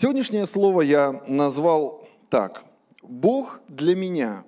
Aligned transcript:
Сегодняшнее 0.00 0.46
слово 0.46 0.82
я 0.82 1.24
назвал 1.26 2.06
так. 2.30 2.62
Бог 3.02 3.58
для 3.66 3.96
меня 3.96 4.44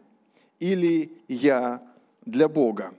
или 0.60 1.10
я 1.26 1.82
для 2.24 2.48
Бога. 2.48 2.94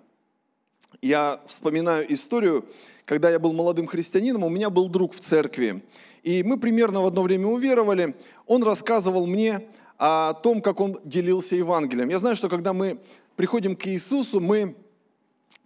Я 1.02 1.40
вспоминаю 1.46 2.14
историю, 2.14 2.66
когда 3.06 3.30
я 3.30 3.40
был 3.40 3.54
молодым 3.54 3.88
христианином, 3.88 4.44
у 4.44 4.50
меня 4.50 4.70
был 4.70 4.90
друг 4.90 5.14
в 5.14 5.22
церкви. 5.22 5.82
И 6.24 6.44
мы 6.44 6.60
примерно 6.60 7.00
в 7.00 7.06
одно 7.06 7.22
время 7.22 7.48
уверовали. 7.48 8.18
Он 8.46 8.64
рассказывал 8.64 9.28
мне 9.28 9.66
о 9.98 10.34
том, 10.34 10.62
как 10.62 10.82
он 10.82 11.00
делился 11.06 11.56
Евангелием. 11.56 12.10
Я 12.10 12.20
знаю, 12.20 12.36
что 12.36 12.50
когда 12.50 12.74
мы 12.74 13.00
приходим 13.38 13.78
к 13.78 13.88
Иисусу, 13.88 14.42
мы 14.42 14.76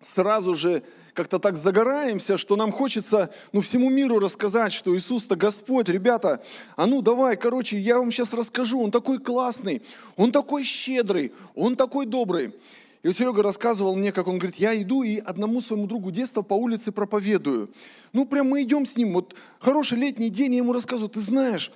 сразу 0.02 0.54
же 0.54 0.84
как-то 1.16 1.40
так 1.40 1.58
загораемся, 1.58 2.38
что 2.38 2.56
нам 2.56 2.72
хочется 2.72 3.32
ну, 3.54 3.62
всему 3.62 3.90
миру 3.90 4.20
рассказать, 4.20 4.74
что 4.74 4.96
Иисус-то 4.96 5.36
Господь, 5.36 5.90
ребята, 5.90 6.44
а 6.76 6.86
ну 6.86 7.02
давай, 7.02 7.38
короче, 7.38 7.78
я 7.78 7.98
вам 7.98 8.12
сейчас 8.12 8.34
расскажу, 8.34 8.82
Он 8.82 8.92
такой 8.92 9.20
классный, 9.20 9.82
Он 10.18 10.32
такой 10.32 10.64
щедрый, 10.64 11.32
Он 11.56 11.76
такой 11.76 12.06
добрый. 12.06 12.54
И 13.02 13.08
вот 13.08 13.18
Серега 13.18 13.44
рассказывал 13.44 13.96
мне, 13.96 14.12
как 14.12 14.28
он 14.28 14.40
говорит, 14.40 14.56
я 14.56 14.80
иду 14.82 15.04
и 15.04 15.20
одному 15.20 15.62
своему 15.62 15.86
другу 15.86 16.10
детства 16.10 16.42
по 16.42 16.56
улице 16.56 16.92
проповедую. 16.92 17.70
Ну, 18.14 18.26
прям 18.26 18.50
мы 18.50 18.64
идем 18.64 18.88
с 18.88 18.98
ним, 18.98 19.14
вот 19.14 19.36
хороший 19.60 20.00
летний 20.00 20.30
день, 20.30 20.54
я 20.54 20.58
ему 20.58 20.74
рассказываю, 20.74 21.10
ты 21.10 21.22
знаешь, 21.22 21.72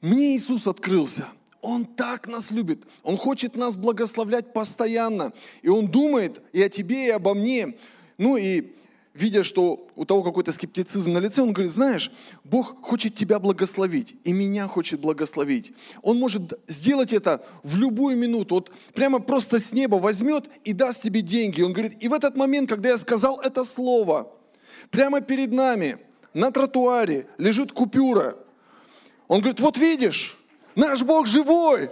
мне 0.00 0.36
Иисус 0.36 0.66
открылся. 0.66 1.28
Он 1.62 1.84
так 1.84 2.26
нас 2.26 2.50
любит. 2.50 2.82
Он 3.04 3.16
хочет 3.16 3.56
нас 3.56 3.76
благословлять 3.76 4.52
постоянно. 4.52 5.32
И 5.62 5.68
Он 5.68 5.86
думает 5.86 6.42
и 6.52 6.60
о 6.62 6.68
тебе, 6.68 7.06
и 7.06 7.10
обо 7.10 7.34
мне. 7.34 7.76
Ну 8.20 8.36
и 8.36 8.74
видя, 9.14 9.42
что 9.44 9.88
у 9.96 10.04
того 10.04 10.22
какой-то 10.22 10.52
скептицизм 10.52 11.10
на 11.10 11.18
лице, 11.18 11.40
он 11.40 11.54
говорит, 11.54 11.72
знаешь, 11.72 12.12
Бог 12.44 12.76
хочет 12.82 13.16
тебя 13.16 13.38
благословить, 13.38 14.14
и 14.24 14.32
меня 14.34 14.68
хочет 14.68 15.00
благословить. 15.00 15.72
Он 16.02 16.18
может 16.18 16.52
сделать 16.68 17.14
это 17.14 17.42
в 17.62 17.78
любую 17.78 18.18
минуту, 18.18 18.56
вот 18.56 18.72
прямо 18.92 19.20
просто 19.20 19.58
с 19.58 19.72
неба 19.72 19.94
возьмет 19.94 20.50
и 20.64 20.74
даст 20.74 21.00
тебе 21.00 21.22
деньги. 21.22 21.62
Он 21.62 21.72
говорит, 21.72 21.94
и 21.98 22.08
в 22.08 22.12
этот 22.12 22.36
момент, 22.36 22.68
когда 22.68 22.90
я 22.90 22.98
сказал 22.98 23.40
это 23.40 23.64
слово, 23.64 24.30
прямо 24.90 25.22
перед 25.22 25.50
нами, 25.50 25.96
на 26.34 26.50
тротуаре 26.50 27.26
лежит 27.38 27.72
купюра. 27.72 28.36
Он 29.28 29.40
говорит, 29.40 29.60
вот 29.60 29.78
видишь, 29.78 30.36
наш 30.74 31.02
Бог 31.02 31.26
живой. 31.26 31.88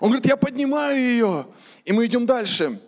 Он 0.00 0.08
говорит, 0.08 0.26
я 0.26 0.36
поднимаю 0.36 0.98
ее, 0.98 1.46
и 1.84 1.92
мы 1.92 2.06
идем 2.06 2.26
дальше. 2.26 2.80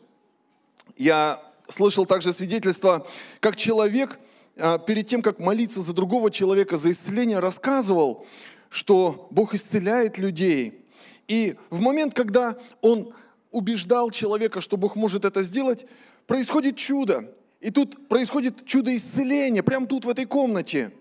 Я 0.97 1.41
слышал 1.71 2.07
также 2.07 2.33
свидетельство, 2.33 3.07
как 3.41 3.57
человек 3.57 4.19
а, 4.57 4.79
перед 4.79 5.07
тем, 5.07 5.23
как 5.23 5.39
молиться 5.39 5.81
за 5.81 5.93
другого 5.93 6.31
человека, 6.31 6.77
за 6.77 6.91
исцеление, 6.91 7.39
рассказывал, 7.39 8.27
что 8.69 9.29
Бог 9.31 9.55
исцеляет 9.55 10.19
людей. 10.19 10.85
И 11.29 11.57
в 11.71 11.81
момент, 11.81 12.15
когда 12.15 12.59
он 12.81 13.15
убеждал 13.51 14.11
человека, 14.11 14.61
что 14.61 14.77
Бог 14.77 14.97
может 14.97 15.25
это 15.25 15.43
сделать, 15.43 15.87
происходит 16.27 16.77
чудо. 16.77 17.35
И 17.61 17.71
тут 17.71 18.09
происходит 18.09 18.65
чудо 18.65 18.95
исцеления, 18.95 19.63
прямо 19.63 19.87
тут, 19.87 20.05
в 20.05 20.09
этой 20.09 20.25
комнате. 20.25 20.93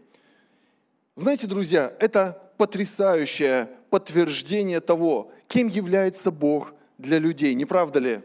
Знаете, 1.15 1.47
друзья, 1.47 1.93
это 1.99 2.51
потрясающее 2.57 3.69
подтверждение 3.89 4.79
того, 4.79 5.31
кем 5.47 5.67
является 5.67 6.31
Бог 6.31 6.73
для 6.97 7.17
людей, 7.17 7.53
не 7.55 7.65
правда 7.65 7.99
ли? 7.99 8.21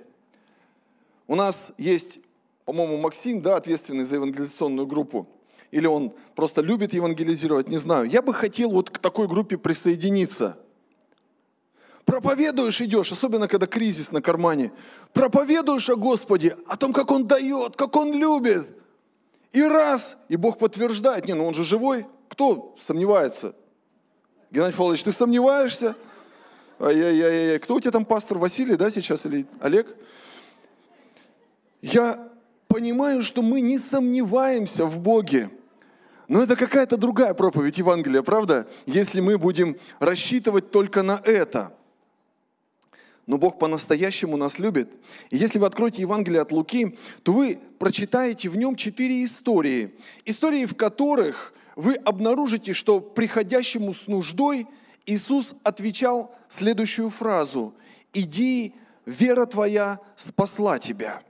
У 1.26 1.36
нас 1.36 1.72
есть 1.78 2.18
по-моему, 2.64 2.98
Максим, 2.98 3.42
да, 3.42 3.56
ответственный 3.56 4.04
за 4.04 4.16
евангелизационную 4.16 4.86
группу, 4.86 5.28
или 5.70 5.86
он 5.86 6.14
просто 6.34 6.62
любит 6.62 6.92
евангелизировать, 6.92 7.68
не 7.68 7.78
знаю. 7.78 8.06
Я 8.06 8.22
бы 8.22 8.32
хотел 8.32 8.70
вот 8.70 8.90
к 8.90 8.98
такой 8.98 9.28
группе 9.28 9.58
присоединиться. 9.58 10.56
Проповедуешь, 12.04 12.80
идешь, 12.80 13.12
особенно 13.12 13.48
когда 13.48 13.66
кризис 13.66 14.12
на 14.12 14.20
кармане. 14.20 14.72
Проповедуешь 15.12 15.88
о 15.88 15.96
Господе, 15.96 16.56
о 16.68 16.76
том, 16.76 16.92
как 16.92 17.10
Он 17.10 17.26
дает, 17.26 17.76
как 17.76 17.96
Он 17.96 18.12
любит. 18.12 18.66
И 19.52 19.62
раз, 19.62 20.16
и 20.28 20.36
Бог 20.36 20.58
подтверждает, 20.58 21.26
не, 21.26 21.34
ну 21.34 21.46
Он 21.46 21.54
же 21.54 21.64
живой. 21.64 22.06
Кто 22.28 22.74
сомневается? 22.78 23.54
Геннадий 24.50 24.74
Фолович, 24.74 25.02
ты 25.02 25.12
сомневаешься? 25.12 25.96
Ай-яй-яй-яй. 26.78 27.58
Кто 27.58 27.76
у 27.76 27.80
тебя 27.80 27.90
там 27.90 28.04
пастор 28.04 28.38
Василий, 28.38 28.76
да, 28.76 28.90
сейчас, 28.90 29.24
или 29.26 29.46
Олег? 29.60 29.96
Я 31.80 32.28
понимаю, 32.74 33.22
что 33.22 33.40
мы 33.40 33.60
не 33.60 33.78
сомневаемся 33.78 34.84
в 34.84 34.98
Боге. 34.98 35.48
Но 36.26 36.42
это 36.42 36.56
какая-то 36.56 36.96
другая 36.96 37.32
проповедь 37.32 37.78
Евангелия, 37.78 38.22
правда? 38.22 38.66
Если 38.84 39.20
мы 39.20 39.38
будем 39.38 39.76
рассчитывать 40.00 40.72
только 40.72 41.04
на 41.04 41.20
это. 41.24 41.72
Но 43.28 43.38
Бог 43.38 43.60
по-настоящему 43.60 44.36
нас 44.36 44.58
любит. 44.58 44.90
И 45.30 45.36
если 45.36 45.60
вы 45.60 45.66
откроете 45.66 46.02
Евангелие 46.02 46.40
от 46.40 46.50
Луки, 46.50 46.98
то 47.22 47.32
вы 47.32 47.60
прочитаете 47.78 48.48
в 48.48 48.56
нем 48.56 48.74
четыре 48.74 49.24
истории. 49.24 49.94
Истории, 50.24 50.66
в 50.66 50.74
которых 50.74 51.54
вы 51.76 51.94
обнаружите, 51.94 52.72
что 52.72 53.00
приходящему 53.00 53.94
с 53.94 54.08
нуждой 54.08 54.66
Иисус 55.06 55.54
отвечал 55.62 56.34
следующую 56.48 57.10
фразу. 57.10 57.72
«Иди, 58.12 58.74
вера 59.06 59.46
твоя 59.46 60.00
спасла 60.16 60.80
тебя» 60.80 61.22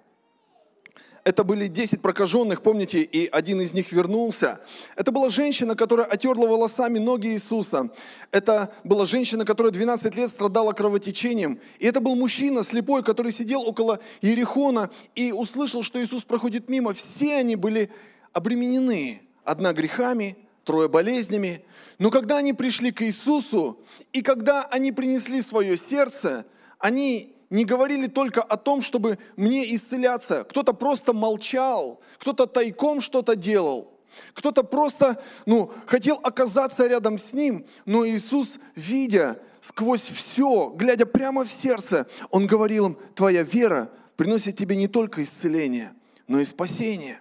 это 1.25 1.43
были 1.43 1.69
10 1.69 2.03
прокаженных, 2.03 2.63
помните, 2.63 3.03
и 3.03 3.27
один 3.27 3.63
из 3.63 3.73
них 3.73 3.93
вернулся. 3.93 4.61
Это 4.95 5.11
была 5.11 5.31
женщина, 5.31 5.75
которая 5.75 6.07
отерла 6.07 6.47
волосами 6.47 6.99
ноги 6.99 7.29
Иисуса. 7.29 7.91
Это 8.31 8.73
была 8.85 9.07
женщина, 9.07 9.47
которая 9.47 9.73
12 9.73 10.15
лет 10.17 10.29
страдала 10.29 10.73
кровотечением. 10.75 11.61
И 11.79 11.87
это 11.87 12.01
был 12.01 12.15
мужчина 12.15 12.63
слепой, 12.63 13.03
который 13.03 13.33
сидел 13.33 13.63
около 13.63 14.01
Ерехона 14.21 14.91
и 15.15 15.33
услышал, 15.33 15.83
что 15.83 16.03
Иисус 16.03 16.25
проходит 16.25 16.69
мимо. 16.69 16.93
Все 16.93 17.39
они 17.39 17.57
были 17.57 17.91
обременены. 18.35 19.23
Одна 19.45 19.73
грехами, 19.73 20.37
трое 20.65 20.91
болезнями. 20.91 21.65
Но 21.99 22.11
когда 22.11 22.37
они 22.37 22.53
пришли 22.53 22.93
к 22.93 23.03
Иисусу, 23.03 23.79
и 24.13 24.21
когда 24.21 24.65
они 24.65 24.93
принесли 24.93 25.41
свое 25.41 25.79
сердце, 25.79 26.45
они 26.79 27.34
не 27.51 27.65
говорили 27.65 28.07
только 28.07 28.43
о 28.43 28.57
том, 28.57 28.83
чтобы 28.83 29.19
мне 29.37 29.75
исцеляться. 29.75 30.45
Кто-то 30.45 30.73
просто 30.73 31.13
молчал, 31.13 32.01
кто-то 32.19 32.47
тайком 32.47 33.01
что-то 33.01 33.37
делал. 33.37 33.91
Кто-то 34.33 34.63
просто 34.63 35.21
ну, 35.47 35.73
хотел 35.87 36.21
оказаться 36.23 36.87
рядом 36.87 37.19
с 37.19 37.33
ним, 37.33 37.67
но 37.85 38.07
Иисус, 38.07 38.59
видя 38.77 39.41
сквозь 39.61 40.09
все, 40.09 40.71
глядя 40.77 41.07
прямо 41.07 41.45
в 41.45 41.49
сердце, 41.49 42.07
Он 42.31 42.47
говорил 42.47 42.87
им, 42.87 42.99
твоя 43.15 43.43
вера 43.43 43.91
приносит 44.17 44.57
тебе 44.57 44.77
не 44.77 44.89
только 44.89 45.23
исцеление, 45.23 45.95
но 46.29 46.41
и 46.41 46.45
спасение. 46.45 47.21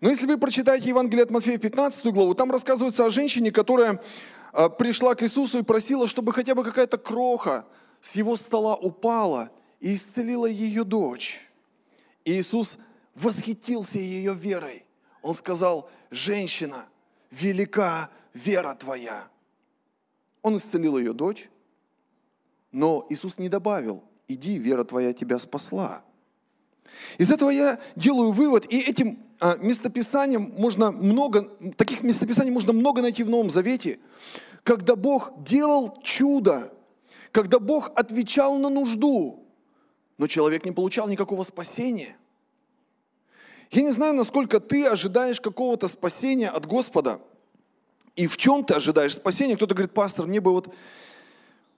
Но 0.00 0.10
если 0.10 0.26
вы 0.26 0.36
прочитаете 0.36 0.88
Евангелие 0.88 1.24
от 1.24 1.30
Матфея 1.30 1.58
15 1.58 2.04
главу, 2.06 2.34
там 2.34 2.50
рассказывается 2.50 3.06
о 3.06 3.10
женщине, 3.10 3.52
которая 3.52 4.02
а, 4.52 4.68
пришла 4.68 5.14
к 5.14 5.22
Иисусу 5.22 5.58
и 5.58 5.62
просила, 5.62 6.08
чтобы 6.08 6.32
хотя 6.32 6.54
бы 6.54 6.64
какая-то 6.64 6.98
кроха 6.98 7.64
с 8.02 8.16
его 8.16 8.36
стола 8.36 8.76
упала 8.76 9.50
и 9.80 9.94
исцелила 9.94 10.46
ее 10.46 10.84
дочь. 10.84 11.40
И 12.24 12.32
Иисус 12.32 12.76
восхитился 13.14 13.98
ее 13.98 14.34
верой. 14.34 14.84
Он 15.22 15.34
сказал, 15.34 15.88
женщина, 16.10 16.86
велика 17.30 18.10
вера 18.34 18.74
твоя. 18.74 19.28
Он 20.42 20.56
исцелил 20.56 20.98
ее 20.98 21.12
дочь, 21.12 21.48
но 22.72 23.06
Иисус 23.08 23.38
не 23.38 23.48
добавил, 23.48 24.02
иди, 24.26 24.58
вера 24.58 24.82
твоя 24.82 25.12
тебя 25.12 25.38
спасла. 25.38 26.02
Из 27.18 27.30
этого 27.30 27.50
я 27.50 27.78
делаю 27.94 28.32
вывод, 28.32 28.70
и 28.70 28.80
этим 28.80 29.20
а, 29.38 29.56
местописанием 29.56 30.54
можно 30.58 30.90
много, 30.90 31.48
таких 31.76 32.02
местописаний 32.02 32.50
можно 32.50 32.72
много 32.72 33.00
найти 33.00 33.22
в 33.22 33.30
Новом 33.30 33.50
Завете, 33.50 34.00
когда 34.64 34.96
Бог 34.96 35.32
делал 35.42 35.96
чудо, 36.02 36.72
когда 37.32 37.58
Бог 37.58 37.90
отвечал 37.98 38.58
на 38.58 38.68
нужду, 38.68 39.42
но 40.18 40.26
человек 40.26 40.64
не 40.64 40.72
получал 40.72 41.08
никакого 41.08 41.42
спасения. 41.44 42.16
Я 43.70 43.82
не 43.82 43.90
знаю, 43.90 44.14
насколько 44.14 44.60
ты 44.60 44.86
ожидаешь 44.86 45.40
какого-то 45.40 45.88
спасения 45.88 46.50
от 46.50 46.66
Господа. 46.66 47.20
И 48.14 48.26
в 48.26 48.36
чем 48.36 48.64
ты 48.64 48.74
ожидаешь 48.74 49.14
спасения? 49.14 49.56
Кто-то 49.56 49.74
говорит, 49.74 49.94
пастор, 49.94 50.26
мне 50.26 50.42
бы 50.42 50.52
вот, 50.52 50.72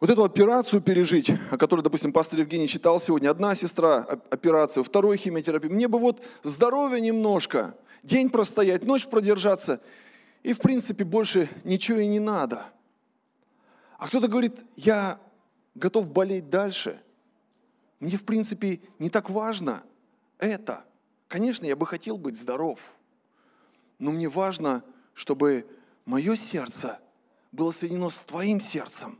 вот 0.00 0.10
эту 0.10 0.24
операцию 0.24 0.82
пережить, 0.82 1.30
о 1.52 1.56
которой, 1.56 1.82
допустим, 1.82 2.12
пастор 2.12 2.40
Евгений 2.40 2.66
читал 2.66 2.98
сегодня. 2.98 3.30
Одна 3.30 3.54
сестра 3.54 3.98
операцию, 4.30 4.82
второй 4.82 5.16
химиотерапию. 5.16 5.72
Мне 5.72 5.86
бы 5.86 6.00
вот 6.00 6.20
здоровья 6.42 6.98
немножко, 6.98 7.76
день 8.02 8.28
простоять, 8.28 8.82
ночь 8.82 9.06
продержаться. 9.06 9.80
И, 10.42 10.52
в 10.52 10.58
принципе, 10.58 11.04
больше 11.04 11.48
ничего 11.62 12.00
и 12.00 12.06
не 12.06 12.18
надо. 12.18 12.64
А 13.98 14.08
кто-то 14.08 14.26
говорит, 14.26 14.56
я 14.74 15.20
готов 15.74 16.10
болеть 16.10 16.50
дальше. 16.50 17.00
Мне, 18.00 18.16
в 18.16 18.24
принципе, 18.24 18.80
не 18.98 19.10
так 19.10 19.30
важно 19.30 19.82
это. 20.38 20.84
Конечно, 21.28 21.66
я 21.66 21.76
бы 21.76 21.86
хотел 21.86 22.18
быть 22.18 22.36
здоров, 22.36 22.94
но 23.98 24.12
мне 24.12 24.28
важно, 24.28 24.84
чтобы 25.14 25.66
мое 26.04 26.36
сердце 26.36 27.00
было 27.50 27.70
соединено 27.70 28.10
с 28.10 28.18
твоим 28.18 28.60
сердцем, 28.60 29.18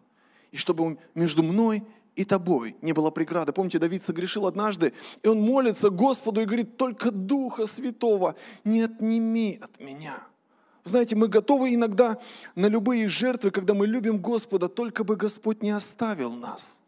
и 0.50 0.56
чтобы 0.56 0.98
между 1.14 1.42
мной 1.42 1.84
и 2.14 2.24
тобой 2.24 2.76
не 2.80 2.92
было 2.92 3.10
преграды. 3.10 3.52
Помните, 3.52 3.78
Давид 3.78 4.02
согрешил 4.02 4.46
однажды, 4.46 4.92
и 5.22 5.28
он 5.28 5.40
молится 5.40 5.90
Господу 5.90 6.40
и 6.40 6.44
говорит, 6.44 6.76
только 6.76 7.10
Духа 7.10 7.66
Святого 7.66 8.36
не 8.64 8.82
отними 8.82 9.58
от 9.60 9.80
меня. 9.80 10.22
Знаете, 10.84 11.16
мы 11.16 11.28
готовы 11.28 11.74
иногда 11.74 12.18
на 12.54 12.66
любые 12.66 13.08
жертвы, 13.08 13.50
когда 13.50 13.72
мы 13.72 13.86
любим 13.86 14.18
Господа, 14.18 14.68
только 14.68 15.02
бы 15.02 15.16
Господь 15.16 15.62
не 15.62 15.70
оставил 15.70 16.32
нас. 16.32 16.80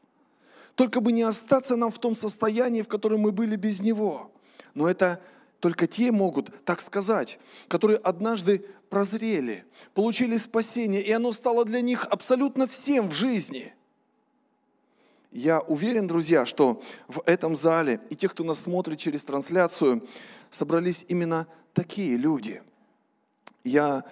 Только 0.75 1.01
бы 1.01 1.13
не 1.13 1.23
остаться 1.23 1.77
нам 1.77 1.91
в 1.91 1.99
том 1.99 2.15
состоянии, 2.15 2.83
в 2.83 2.89
котором 2.89 3.21
мы 3.21 3.33
были 3.33 3.57
без 3.57 3.81
Него. 3.81 4.31
Но 4.75 4.87
это 4.87 5.23
только 5.61 5.87
те 5.87 6.13
могут 6.13 6.51
так 6.65 6.83
сказать, 6.83 7.39
которые 7.69 7.97
однажды 7.97 8.67
прозрели, 8.91 9.65
получили 9.95 10.37
спасение, 10.37 11.03
и 11.03 11.11
оно 11.11 11.33
стало 11.33 11.65
для 11.65 11.81
них 11.81 12.05
абсолютно 12.05 12.67
всем 12.67 13.09
в 13.09 13.15
жизни. 13.15 13.75
Я 15.33 15.61
уверен, 15.61 16.07
друзья, 16.07 16.45
что 16.47 16.83
в 17.09 17.23
этом 17.27 17.57
зале 17.57 18.01
и 18.11 18.17
те, 18.17 18.29
кто 18.29 18.45
нас 18.45 18.61
смотрит 18.61 18.99
через 18.99 19.25
трансляцию, 19.25 20.07
собрались 20.51 21.05
именно 21.09 21.47
такие 21.73 22.17
люди. 22.17 22.63
Я 23.67 24.05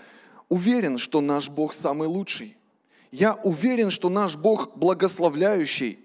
уверен, 0.49 0.99
что 0.99 1.21
наш 1.21 1.49
Бог 1.49 1.75
самый 1.75 2.09
лучший. 2.09 2.57
Я 3.13 3.35
уверен, 3.35 3.91
что 3.91 4.11
наш 4.11 4.37
Бог 4.37 4.77
благословляющий. 4.77 6.01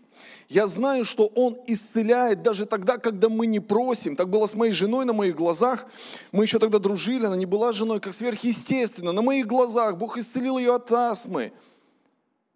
Я 0.48 0.68
знаю, 0.68 1.04
что 1.04 1.26
Он 1.36 1.58
исцеляет 1.66 2.44
даже 2.44 2.68
тогда, 2.68 2.98
когда 2.98 3.28
мы 3.28 3.48
не 3.48 3.60
просим. 3.60 4.16
Так 4.16 4.30
было 4.30 4.46
с 4.46 4.54
моей 4.54 4.72
женой 4.72 5.06
на 5.06 5.14
моих 5.14 5.36
глазах. 5.36 5.88
Мы 6.32 6.44
еще 6.44 6.60
тогда 6.60 6.78
дружили, 6.78 7.26
она 7.26 7.36
не 7.36 7.48
была 7.48 7.72
женой, 7.72 8.00
как 8.00 8.14
сверхъестественно. 8.14 9.12
На 9.12 9.24
моих 9.24 9.48
глазах 9.48 9.98
Бог 9.98 10.18
исцелил 10.18 10.60
ее 10.60 10.76
от 10.76 10.92
астмы. 10.92 11.52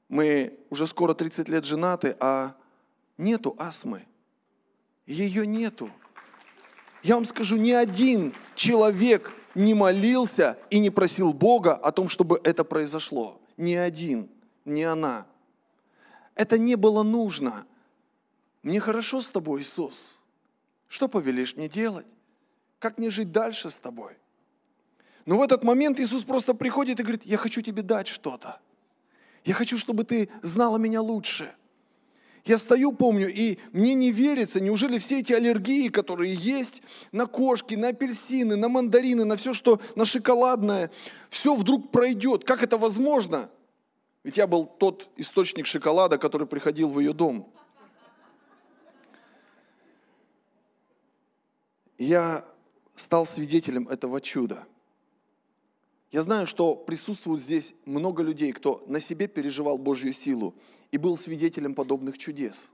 Мы 0.10 0.54
уже 0.70 0.86
скоро 0.86 1.16
30 1.16 1.50
лет 1.50 1.66
женаты, 1.66 2.16
а 2.20 2.54
нету 3.18 3.56
астмы. 3.58 4.06
Ее 5.08 5.48
нету. 5.48 5.90
Я 7.02 7.16
вам 7.16 7.26
скажу, 7.26 7.58
ни 7.58 7.72
один 7.72 8.34
человек 8.56 9.32
не 9.56 9.74
молился 9.74 10.58
и 10.70 10.80
не 10.80 10.90
просил 10.90 11.34
Бога 11.34 11.74
о 11.74 11.92
том, 11.92 12.10
чтобы 12.10 12.40
это 12.44 12.64
произошло. 12.64 13.42
Ни 13.58 13.76
один, 13.76 14.30
ни 14.66 14.82
она. 14.82 15.28
Это 16.36 16.58
не 16.58 16.76
было 16.76 17.04
нужно. 17.04 17.66
Мне 18.64 18.80
хорошо 18.80 19.22
с 19.22 19.28
тобой, 19.28 19.62
Иисус. 19.62 20.18
Что 20.88 21.08
повелишь 21.08 21.56
мне 21.56 21.70
делать? 21.70 22.08
Как 22.80 22.98
мне 22.98 23.10
жить 23.10 23.32
дальше 23.32 23.70
с 23.70 23.80
тобой? 23.80 24.18
Но 25.26 25.38
в 25.38 25.42
этот 25.42 25.64
момент 25.64 26.00
Иисус 26.00 26.24
просто 26.24 26.54
приходит 26.54 27.00
и 27.00 27.04
говорит, 27.04 27.26
я 27.26 27.38
хочу 27.38 27.62
тебе 27.62 27.82
дать 27.82 28.08
что-то. 28.08 28.60
Я 29.46 29.54
хочу, 29.54 29.78
чтобы 29.78 30.04
ты 30.04 30.30
знала 30.42 30.78
меня 30.78 31.02
лучше. 31.02 31.54
Я 32.46 32.58
стою, 32.58 32.92
помню, 32.92 33.32
и 33.32 33.58
мне 33.72 33.94
не 33.94 34.12
верится, 34.12 34.60
неужели 34.60 35.00
все 35.00 35.20
эти 35.20 35.32
аллергии, 35.32 35.88
которые 35.88 36.34
есть 36.34 36.82
на 37.12 37.26
кошки, 37.26 37.76
на 37.76 37.90
апельсины, 37.90 38.58
на 38.58 38.68
мандарины, 38.68 39.24
на 39.24 39.38
все, 39.38 39.54
что 39.54 39.80
на 39.96 40.04
шоколадное, 40.04 40.92
все 41.30 41.56
вдруг 41.56 41.92
пройдет. 41.92 42.44
Как 42.44 42.62
это 42.62 42.78
возможно? 42.78 43.50
Ведь 44.24 44.38
я 44.38 44.48
был 44.48 44.66
тот 44.66 45.10
источник 45.16 45.66
шоколада, 45.66 46.18
который 46.18 46.48
приходил 46.48 46.90
в 46.90 47.00
ее 47.00 47.14
дом. 47.14 47.54
я 52.04 52.46
стал 52.96 53.26
свидетелем 53.26 53.88
этого 53.88 54.22
чуда. 54.22 54.66
Я 56.14 56.22
знаю, 56.22 56.46
что 56.46 56.76
присутствует 56.76 57.42
здесь 57.42 57.74
много 57.86 58.22
людей, 58.22 58.52
кто 58.54 58.84
на 58.86 59.00
себе 59.00 59.28
переживал 59.28 59.80
Божью 59.80 60.14
силу 60.14 60.54
и 60.92 61.00
был 61.00 61.18
свидетелем 61.18 61.74
подобных 61.74 62.20
чудес, 62.20 62.72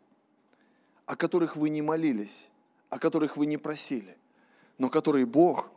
о 1.05 1.15
которых 1.15 1.55
вы 1.55 1.69
не 1.69 1.81
молились, 1.81 2.49
о 2.89 2.99
которых 2.99 3.37
вы 3.37 3.45
не 3.45 3.55
просили, 3.57 4.17
но 4.77 4.89
которые 4.89 5.25
Бог 5.25 5.71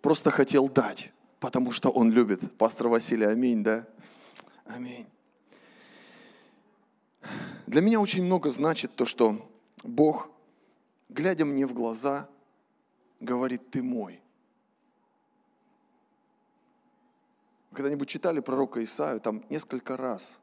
просто 0.00 0.30
хотел 0.30 0.68
дать, 0.68 1.10
потому 1.40 1.72
что 1.72 1.90
Он 1.90 2.12
любит. 2.12 2.40
Пастор 2.56 2.86
Василий, 2.86 3.26
аминь, 3.26 3.64
да? 3.64 3.84
Аминь. 4.64 5.08
Для 7.66 7.80
меня 7.80 8.00
очень 8.00 8.22
много 8.22 8.52
значит 8.52 8.94
то, 8.94 9.06
что 9.06 9.44
Бог, 9.82 10.30
глядя 11.08 11.44
мне 11.44 11.66
в 11.66 11.74
глаза, 11.74 12.28
говорит, 13.18 13.72
ты 13.72 13.82
мой. 13.82 14.20
Когда-нибудь 17.78 18.08
читали 18.08 18.40
пророка 18.40 18.82
Исаию, 18.82 19.20
там 19.20 19.44
несколько 19.50 19.96
раз 19.96 20.40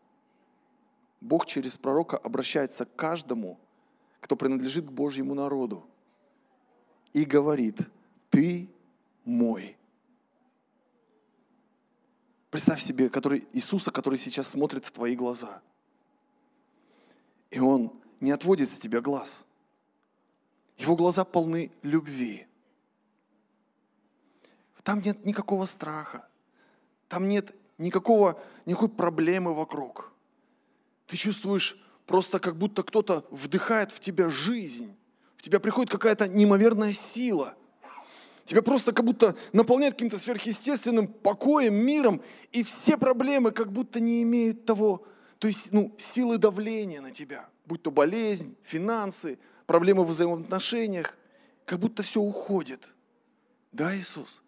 Бог 1.19 1.45
через 1.45 1.75
пророка 1.75 2.15
обращается 2.15 2.85
к 2.85 2.95
каждому, 2.95 3.59
кто 4.21 4.37
принадлежит 4.37 4.85
к 4.85 4.91
Божьему 4.91 5.33
народу, 5.33 5.85
и 7.11 7.25
говорит, 7.25 7.77
ты 8.29 8.69
мой. 9.25 9.75
Представь 12.51 12.81
себе 12.81 13.09
который, 13.09 13.45
Иисуса, 13.51 13.91
который 13.91 14.17
сейчас 14.17 14.47
смотрит 14.47 14.85
в 14.85 14.91
твои 14.91 15.17
глаза. 15.17 15.61
И 17.51 17.59
Он 17.59 17.91
не 18.21 18.31
отводит 18.31 18.69
с 18.69 18.79
тебя 18.79 19.01
глаз. 19.01 19.45
Его 20.77 20.95
глаза 20.95 21.25
полны 21.25 21.69
любви. 21.81 22.47
Там 24.83 25.01
нет 25.01 25.25
никакого 25.25 25.65
страха. 25.65 26.29
Там 27.07 27.27
нет 27.27 27.55
никакого, 27.77 28.41
никакой 28.65 28.89
проблемы 28.89 29.53
вокруг. 29.53 30.11
Ты 31.07 31.17
чувствуешь 31.17 31.77
просто 32.05 32.39
как 32.39 32.57
будто 32.57 32.83
кто-то 32.83 33.25
вдыхает 33.29 33.91
в 33.91 33.99
тебя 33.99 34.29
жизнь. 34.29 34.95
В 35.37 35.43
тебя 35.43 35.59
приходит 35.59 35.91
какая-то 35.91 36.27
неимоверная 36.27 36.93
сила. 36.93 37.55
Тебя 38.45 38.61
просто 38.61 38.93
как 38.93 39.05
будто 39.05 39.35
наполняет 39.53 39.95
каким-то 39.95 40.19
сверхъестественным 40.19 41.07
покоем, 41.07 41.73
миром, 41.73 42.21
и 42.51 42.63
все 42.63 42.97
проблемы 42.97 43.51
как 43.51 43.71
будто 43.71 43.99
не 43.99 44.21
имеют 44.21 44.65
того, 44.65 45.07
то 45.39 45.47
есть 45.47 45.71
ну, 45.71 45.95
силы 45.97 46.37
давления 46.37 47.01
на 47.01 47.11
тебя, 47.11 47.49
будь 47.65 47.81
то 47.81 47.89
болезнь, 47.89 48.55
финансы, 48.63 49.39
проблемы 49.65 50.03
в 50.03 50.09
взаимоотношениях, 50.09 51.17
как 51.65 51.79
будто 51.79 52.03
все 52.03 52.21
уходит. 52.21 52.87
Да, 53.71 53.95
Иисус? 53.97 54.43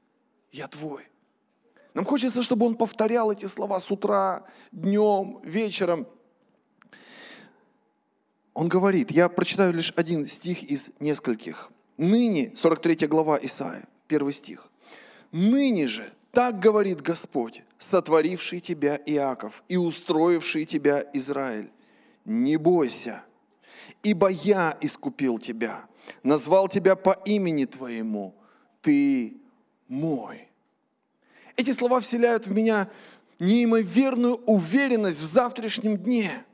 я 0.51 0.68
твой. 0.68 1.07
Нам 1.97 2.05
хочется, 2.05 2.44
чтобы 2.44 2.67
он 2.67 2.75
повторял 2.75 3.31
эти 3.31 3.47
слова 3.47 3.79
с 3.79 3.89
утра, 3.89 4.45
днем, 4.71 5.39
вечером. 5.41 6.05
Он 8.54 8.68
говорит, 8.68 9.09
я 9.09 9.27
прочитаю 9.30 9.73
лишь 9.73 9.92
один 9.95 10.27
стих 10.27 10.61
из 10.61 10.92
нескольких. 10.99 11.71
Ныне, 11.97 12.56
43 12.56 13.07
глава 13.07 13.39
Исаия, 13.42 13.87
первый 14.07 14.33
стих. 14.33 14.69
Ныне 15.31 15.87
же, 15.87 16.13
так 16.31 16.59
говорит 16.59 17.01
Господь, 17.01 17.63
сотворивший 17.80 18.59
тебя 18.59 19.01
Иаков 19.07 19.63
и 19.68 19.75
устроивший 19.77 20.66
тебя 20.66 21.04
Израиль. 21.13 21.71
Не 22.25 22.57
бойся, 22.57 23.23
ибо 24.04 24.27
я 24.27 24.77
искупил 24.81 25.39
тебя, 25.39 25.87
назвал 26.21 26.68
тебя 26.68 26.95
по 26.95 27.19
имени 27.25 27.66
твоему, 27.66 28.35
ты 28.83 29.42
мой. 29.87 30.46
Эти 31.57 31.73
слова 31.73 31.99
вселяют 31.99 32.45
в 32.45 32.52
меня 32.52 32.90
неимоверную 33.40 34.35
уверенность 34.45 35.19
в 35.19 35.26
завтрашнем 35.26 35.97
дне. 35.97 36.45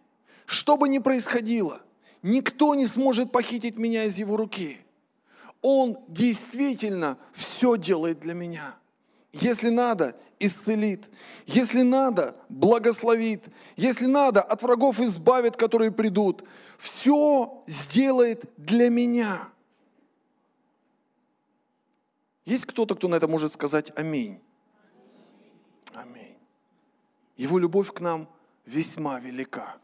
Что 0.45 0.77
бы 0.77 0.87
ни 0.87 0.99
происходило, 0.99 1.81
никто 2.21 2.73
не 2.73 2.87
сможет 2.87 3.31
похитить 3.31 3.77
меня 3.77 4.05
из 4.05 4.17
его 4.17 4.37
руки. 4.37 4.79
Он 5.61 5.97
действительно 6.07 7.17
все 7.33 7.75
делает 7.77 8.21
для 8.21 8.33
меня. 8.33 8.75
Если 9.33 9.69
надо, 9.69 10.15
исцелит. 10.39 11.05
Если 11.47 11.81
надо, 11.81 12.35
благословит. 12.47 13.43
Если 13.75 14.05
надо, 14.05 14.41
от 14.41 14.61
врагов 14.61 14.99
избавит, 14.99 15.57
которые 15.57 15.91
придут. 15.91 16.43
Все 16.77 17.63
сделает 17.67 18.43
для 18.57 18.89
меня. 18.89 19.49
Есть 22.45 22.65
кто-то, 22.65 22.95
кто 22.95 23.07
на 23.07 23.15
это 23.15 23.27
может 23.27 23.53
сказать 23.53 23.91
аминь? 23.97 24.39
Его 27.37 27.59
любовь 27.59 27.91
к 27.93 27.99
нам 27.99 28.29
весьма 28.65 29.19
велика. 29.19 29.77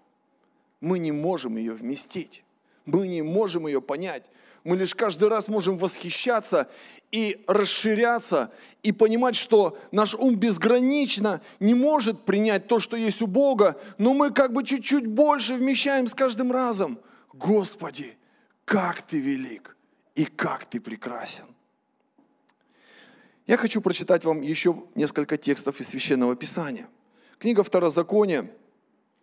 Мы 0.81 0.99
не 0.99 1.11
можем 1.11 1.57
ее 1.57 1.73
вместить. 1.73 2.43
Мы 2.85 3.07
не 3.07 3.21
можем 3.21 3.67
ее 3.67 3.81
понять. 3.81 4.29
Мы 4.63 4.75
лишь 4.77 4.93
каждый 4.93 5.29
раз 5.29 5.47
можем 5.47 5.77
восхищаться 5.77 6.69
и 7.11 7.43
расширяться, 7.47 8.51
и 8.83 8.91
понимать, 8.91 9.35
что 9.35 9.77
наш 9.91 10.15
ум 10.15 10.35
безгранично 10.35 11.41
не 11.59 11.73
может 11.73 12.25
принять 12.25 12.67
то, 12.67 12.79
что 12.79 12.97
есть 12.97 13.21
у 13.21 13.27
Бога, 13.27 13.79
но 13.97 14.13
мы 14.13 14.31
как 14.31 14.53
бы 14.53 14.63
чуть-чуть 14.63 15.07
больше 15.07 15.55
вмещаем 15.55 16.07
с 16.07 16.13
каждым 16.13 16.51
разом. 16.51 16.99
Господи, 17.33 18.17
как 18.65 19.01
Ты 19.01 19.19
велик 19.19 19.77
и 20.15 20.25
как 20.25 20.65
Ты 20.65 20.81
прекрасен. 20.81 21.45
Я 23.47 23.57
хочу 23.57 23.81
прочитать 23.81 24.25
вам 24.25 24.41
еще 24.41 24.83
несколько 24.93 25.37
текстов 25.37 25.79
из 25.79 25.87
Священного 25.87 26.35
Писания, 26.35 26.87
Книга 27.39 27.63
Второзакония 27.63 28.51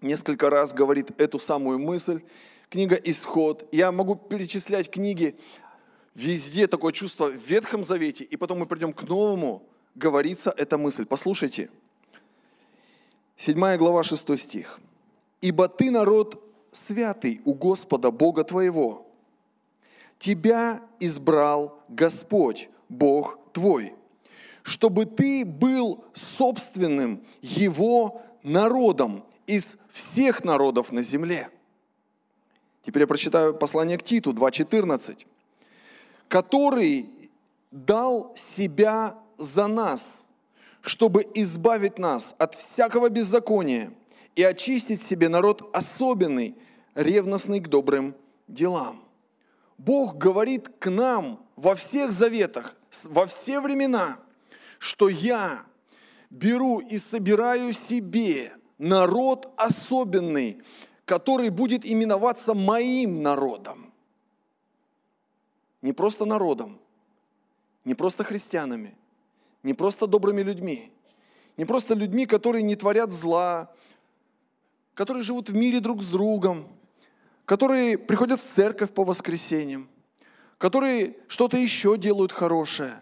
несколько 0.01 0.49
раз 0.49 0.73
говорит 0.73 1.11
эту 1.21 1.39
самую 1.39 1.79
мысль. 1.79 2.23
Книга 2.71 2.95
Исход. 2.97 3.69
Я 3.73 3.93
могу 3.93 4.17
перечислять 4.17 4.91
книги, 4.91 5.37
везде 6.15 6.67
такое 6.67 6.95
чувство 6.95 7.27
в 7.27 7.37
Ветхом 7.47 7.85
Завете, 7.85 8.25
и 8.25 8.37
потом 8.37 8.61
мы 8.61 8.67
придем 8.67 8.95
к 8.95 9.03
Новому, 9.03 9.69
говорится 9.95 10.53
эта 10.57 10.79
мысль. 10.79 11.05
Послушайте. 11.05 11.69
7 13.37 13.77
глава, 13.77 14.03
6 14.03 14.39
стих. 14.39 14.81
«Ибо 15.43 15.69
ты 15.69 15.91
народ 15.91 16.43
святый 16.73 17.43
у 17.45 17.53
Господа 17.53 18.11
Бога 18.11 18.45
твоего. 18.45 19.07
Тебя 20.19 20.83
избрал 21.01 21.85
Господь, 21.91 22.71
Бог 22.89 23.39
твой, 23.53 23.93
чтобы 24.67 25.07
ты 25.07 25.45
был 25.45 26.05
собственным 26.13 27.25
Его 27.41 28.21
народом 28.43 29.25
из 29.47 29.77
всех 29.89 30.43
народов 30.43 30.91
на 30.91 31.03
земле». 31.03 31.51
Теперь 32.83 33.03
я 33.03 33.07
прочитаю 33.07 33.55
послание 33.55 33.97
к 33.97 34.03
Титу 34.03 34.33
2.14. 34.33 35.25
«Который 36.27 37.09
дал 37.71 38.35
себя 38.35 39.17
за 39.39 39.69
нас, 39.69 40.25
чтобы 40.81 41.29
избавить 41.35 41.99
нас 41.99 42.35
от 42.37 42.57
всякого 42.57 43.09
беззакония 43.09 43.93
и 44.35 44.43
очистить 44.43 45.01
себе 45.01 45.29
народ 45.29 45.71
особенный, 45.77 46.57
ревностный 46.97 47.61
к 47.61 47.69
добрым 47.69 48.17
делам. 48.49 49.05
Бог 49.79 50.17
говорит 50.17 50.71
к 50.81 50.91
нам 50.91 51.39
во 51.55 51.77
всех 51.77 52.11
заветах, 52.11 52.77
во 53.05 53.27
все 53.27 53.61
времена, 53.61 54.19
что 54.79 55.09
я 55.09 55.65
беру 56.31 56.81
и 56.81 56.99
собираю 56.99 57.73
себе 57.73 58.53
народ 58.79 59.53
особенный, 59.57 60.63
который 61.05 61.51
будет 61.51 61.87
именоваться 61.87 62.55
моим 62.55 63.23
народом. 63.23 63.93
Не 65.83 65.93
просто 65.93 66.25
народом, 66.25 66.81
не 67.85 67.95
просто 67.95 68.25
христианами, 68.25 68.97
не 69.63 69.75
просто 69.75 70.07
добрыми 70.07 70.43
людьми, 70.43 70.93
не 71.57 71.65
просто 71.65 71.95
людьми, 71.95 72.27
которые 72.27 72.63
не 72.63 72.77
творят 72.77 73.13
зла, 73.13 73.73
которые 74.95 75.23
живут 75.23 75.49
в 75.49 75.55
мире 75.55 75.81
друг 75.81 76.03
с 76.03 76.09
другом, 76.09 76.69
которые 77.45 77.97
приходят 77.97 78.41
в 78.41 78.45
церковь 78.45 78.91
по 78.91 79.05
воскресеньям, 79.05 79.89
которые 80.59 81.17
что-то 81.29 81.57
еще 81.57 81.97
делают 81.97 82.33
хорошее. 82.33 83.01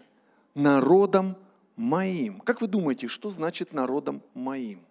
Народом 0.53 1.35
моим. 1.75 2.39
Как 2.39 2.61
вы 2.61 2.67
думаете, 2.67 3.07
что 3.07 3.31
значит 3.31 3.73
народом 3.73 4.23
моим? 4.33 4.85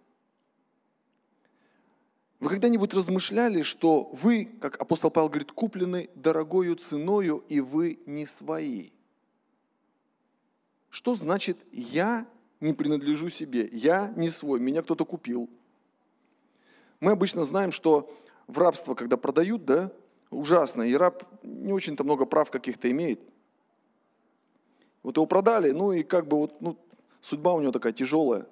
Вы 2.40 2.50
когда-нибудь 2.50 2.92
размышляли, 2.92 3.62
что 3.62 4.10
вы, 4.12 4.44
как 4.60 4.80
апостол 4.80 5.10
Павел 5.10 5.28
говорит, 5.28 5.52
куплены 5.52 6.10
дорогою 6.14 6.76
ценою, 6.76 7.42
и 7.48 7.60
вы 7.60 8.00
не 8.06 8.26
свои? 8.26 8.90
Что 10.90 11.14
значит 11.14 11.58
«я 11.72 12.26
не 12.60 12.74
принадлежу 12.74 13.30
себе», 13.30 13.68
«я 13.72 14.12
не 14.16 14.30
свой», 14.30 14.60
«меня 14.60 14.82
кто-то 14.82 15.04
купил»? 15.04 15.48
Мы 17.00 17.12
обычно 17.12 17.44
знаем, 17.44 17.72
что 17.72 18.14
в 18.46 18.58
рабство, 18.58 18.94
когда 18.94 19.16
продают, 19.16 19.64
да, 19.64 19.90
ужасно, 20.30 20.82
и 20.82 20.94
раб 20.94 21.24
не 21.42 21.72
очень-то 21.72 22.04
много 22.04 22.26
прав 22.26 22.50
каких-то 22.50 22.90
имеет. 22.90 23.20
Вот 25.04 25.16
его 25.16 25.26
продали, 25.26 25.70
ну 25.70 25.92
и 25.92 26.02
как 26.02 26.26
бы 26.26 26.38
вот, 26.38 26.60
ну, 26.60 26.76
судьба 27.20 27.52
у 27.52 27.60
него 27.60 27.70
такая 27.70 27.92
тяжелая. 27.92 28.48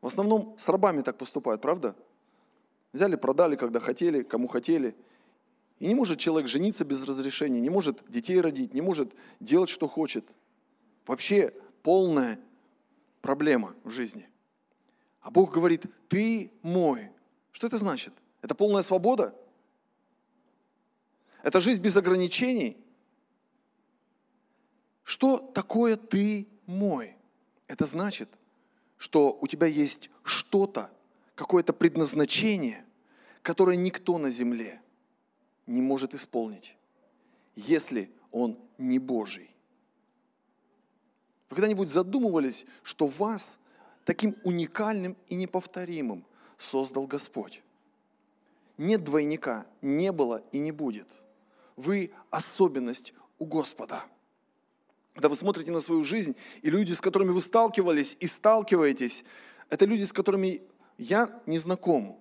В 0.00 0.06
основном 0.08 0.56
с 0.58 0.68
рабами 0.68 1.02
так 1.02 1.16
поступают, 1.16 1.60
правда? 1.62 1.94
Взяли, 2.92 3.14
продали, 3.14 3.54
когда 3.54 3.78
хотели, 3.78 4.24
кому 4.24 4.48
хотели. 4.48 4.96
И 5.78 5.86
не 5.86 5.94
может 5.94 6.18
человек 6.18 6.48
жениться 6.48 6.84
без 6.84 7.04
разрешения, 7.04 7.60
не 7.60 7.70
может 7.70 8.02
детей 8.08 8.40
родить, 8.40 8.74
не 8.74 8.80
может 8.80 9.12
делать, 9.38 9.68
что 9.68 9.86
хочет– 9.86 10.26
Вообще 11.06 11.54
полная 11.82 12.40
проблема 13.22 13.74
в 13.84 13.90
жизни. 13.90 14.28
А 15.20 15.30
Бог 15.30 15.52
говорит, 15.52 15.84
ты 16.08 16.52
мой. 16.62 17.10
Что 17.52 17.68
это 17.68 17.78
значит? 17.78 18.12
Это 18.42 18.54
полная 18.54 18.82
свобода? 18.82 19.34
Это 21.42 21.60
жизнь 21.60 21.80
без 21.80 21.96
ограничений? 21.96 22.76
Что 25.06 25.38
такое 25.38 25.94
ты 25.96 26.48
мой? 26.66 27.16
Это 27.68 27.86
значит, 27.86 28.28
что 28.96 29.38
у 29.40 29.46
тебя 29.46 29.68
есть 29.68 30.10
что-то, 30.24 30.90
какое-то 31.36 31.72
предназначение, 31.72 32.84
которое 33.42 33.76
никто 33.76 34.18
на 34.18 34.30
земле 34.30 34.82
не 35.68 35.80
может 35.80 36.12
исполнить, 36.12 36.76
если 37.54 38.10
он 38.32 38.58
не 38.78 38.98
Божий. 38.98 39.54
Вы 41.50 41.54
когда-нибудь 41.54 41.90
задумывались, 41.90 42.66
что 42.82 43.06
вас 43.06 43.58
таким 44.04 44.36
уникальным 44.42 45.16
и 45.28 45.36
неповторимым 45.36 46.26
создал 46.58 47.06
Господь? 47.06 47.62
Нет 48.76 49.04
двойника, 49.04 49.68
не 49.82 50.10
было 50.10 50.42
и 50.50 50.58
не 50.58 50.72
будет. 50.72 51.22
Вы 51.76 52.10
особенность 52.30 53.14
у 53.38 53.44
Господа. 53.44 54.04
Когда 55.16 55.30
вы 55.30 55.36
смотрите 55.36 55.70
на 55.70 55.80
свою 55.80 56.04
жизнь, 56.04 56.36
и 56.60 56.68
люди, 56.68 56.92
с 56.92 57.00
которыми 57.00 57.30
вы 57.30 57.40
сталкивались 57.40 58.18
и 58.20 58.26
сталкиваетесь, 58.26 59.24
это 59.70 59.86
люди, 59.86 60.04
с 60.04 60.12
которыми 60.12 60.60
я 60.98 61.40
не 61.46 61.58
знаком. 61.58 62.20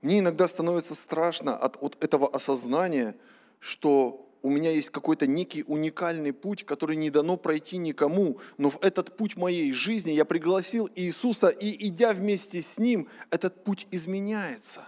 Мне 0.00 0.20
иногда 0.20 0.46
становится 0.46 0.94
страшно 0.94 1.56
от, 1.56 1.76
от 1.82 2.04
этого 2.04 2.28
осознания, 2.28 3.16
что 3.58 4.30
у 4.42 4.48
меня 4.48 4.70
есть 4.70 4.90
какой-то 4.90 5.26
некий 5.26 5.64
уникальный 5.66 6.32
путь, 6.32 6.64
который 6.64 6.94
не 6.94 7.10
дано 7.10 7.36
пройти 7.36 7.78
никому, 7.78 8.38
но 8.56 8.70
в 8.70 8.78
этот 8.80 9.16
путь 9.16 9.34
моей 9.36 9.72
жизни 9.72 10.12
я 10.12 10.24
пригласил 10.24 10.88
Иисуса, 10.94 11.48
и 11.48 11.88
идя 11.88 12.12
вместе 12.12 12.62
с 12.62 12.78
Ним, 12.78 13.08
этот 13.30 13.64
путь 13.64 13.88
изменяется. 13.90 14.82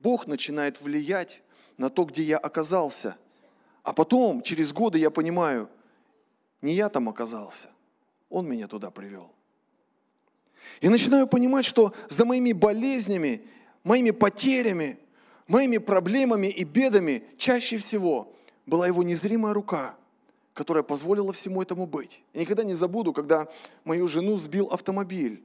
Бог 0.00 0.26
начинает 0.26 0.80
влиять 0.80 1.42
на 1.76 1.90
то, 1.90 2.06
где 2.06 2.22
я 2.22 2.38
оказался. 2.38 3.18
А 3.84 3.92
потом, 3.92 4.42
через 4.42 4.72
годы, 4.72 4.98
я 4.98 5.10
понимаю, 5.10 5.68
не 6.62 6.72
я 6.72 6.88
там 6.88 7.08
оказался, 7.08 7.68
Он 8.30 8.48
меня 8.48 8.66
туда 8.66 8.90
привел. 8.90 9.30
И 10.80 10.88
начинаю 10.88 11.26
понимать, 11.26 11.66
что 11.66 11.94
за 12.08 12.24
моими 12.24 12.52
болезнями, 12.52 13.46
моими 13.84 14.10
потерями, 14.10 14.98
моими 15.46 15.76
проблемами 15.76 16.46
и 16.46 16.64
бедами 16.64 17.22
чаще 17.36 17.76
всего 17.76 18.32
была 18.64 18.86
его 18.86 19.02
незримая 19.02 19.52
рука, 19.52 19.94
которая 20.54 20.82
позволила 20.82 21.34
всему 21.34 21.60
этому 21.60 21.86
быть. 21.86 22.22
Я 22.32 22.40
никогда 22.40 22.64
не 22.64 22.74
забуду, 22.74 23.12
когда 23.12 23.48
мою 23.84 24.08
жену 24.08 24.38
сбил 24.38 24.68
автомобиль. 24.68 25.42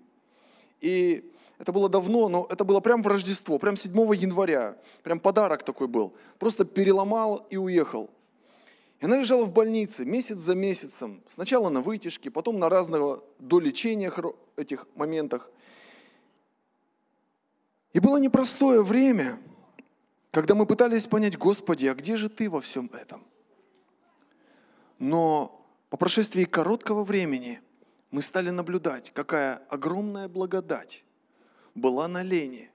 И 0.79 1.29
это 1.57 1.73
было 1.73 1.89
давно, 1.89 2.29
но 2.29 2.47
это 2.49 2.63
было 2.63 2.79
прям 2.79 3.03
в 3.03 3.07
Рождество, 3.07 3.59
прям 3.59 3.75
7 3.75 3.91
января. 4.15 4.77
Прям 5.03 5.19
подарок 5.19 5.63
такой 5.63 5.89
был. 5.89 6.13
Просто 6.37 6.63
переломал 6.63 7.45
и 7.49 7.57
уехал. 7.57 8.09
И 8.99 9.05
она 9.05 9.17
лежала 9.17 9.45
в 9.45 9.53
больнице 9.53 10.05
месяц 10.05 10.37
за 10.37 10.55
месяцем. 10.55 11.23
Сначала 11.29 11.69
на 11.69 11.81
вытяжке, 11.81 12.29
потом 12.31 12.59
на 12.59 12.69
разного 12.69 13.23
долечениях 13.39 14.19
этих 14.55 14.87
моментах. 14.95 15.49
И 17.93 17.99
было 17.99 18.17
непростое 18.17 18.83
время 18.83 19.39
когда 20.31 20.53
мы 20.53 20.67
пытались 20.67 21.07
понять, 21.07 21.37
Господи, 21.37 21.87
а 21.87 21.95
где 21.95 22.15
же 22.15 22.29
Ты 22.29 22.49
во 22.49 22.61
всем 22.61 22.89
этом? 22.93 23.25
Но 24.99 25.65
по 25.89 25.97
прошествии 25.97 26.43
короткого 26.43 27.03
времени 27.03 27.61
мы 28.11 28.21
стали 28.21 28.51
наблюдать, 28.51 29.11
какая 29.11 29.55
огромная 29.69 30.27
благодать 30.27 31.03
была 31.73 32.07
на 32.07 32.21
Лене, 32.21 32.71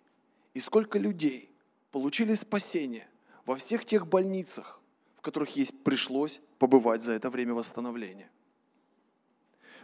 и 0.52 0.60
сколько 0.60 0.98
людей 0.98 1.50
получили 1.92 2.34
спасение 2.34 3.06
во 3.46 3.56
всех 3.56 3.84
тех 3.84 4.06
больницах, 4.08 4.80
которых 5.24 5.56
ей 5.56 5.68
пришлось 5.82 6.40
побывать 6.58 7.02
за 7.02 7.12
это 7.12 7.30
время 7.30 7.54
восстановления. 7.54 8.30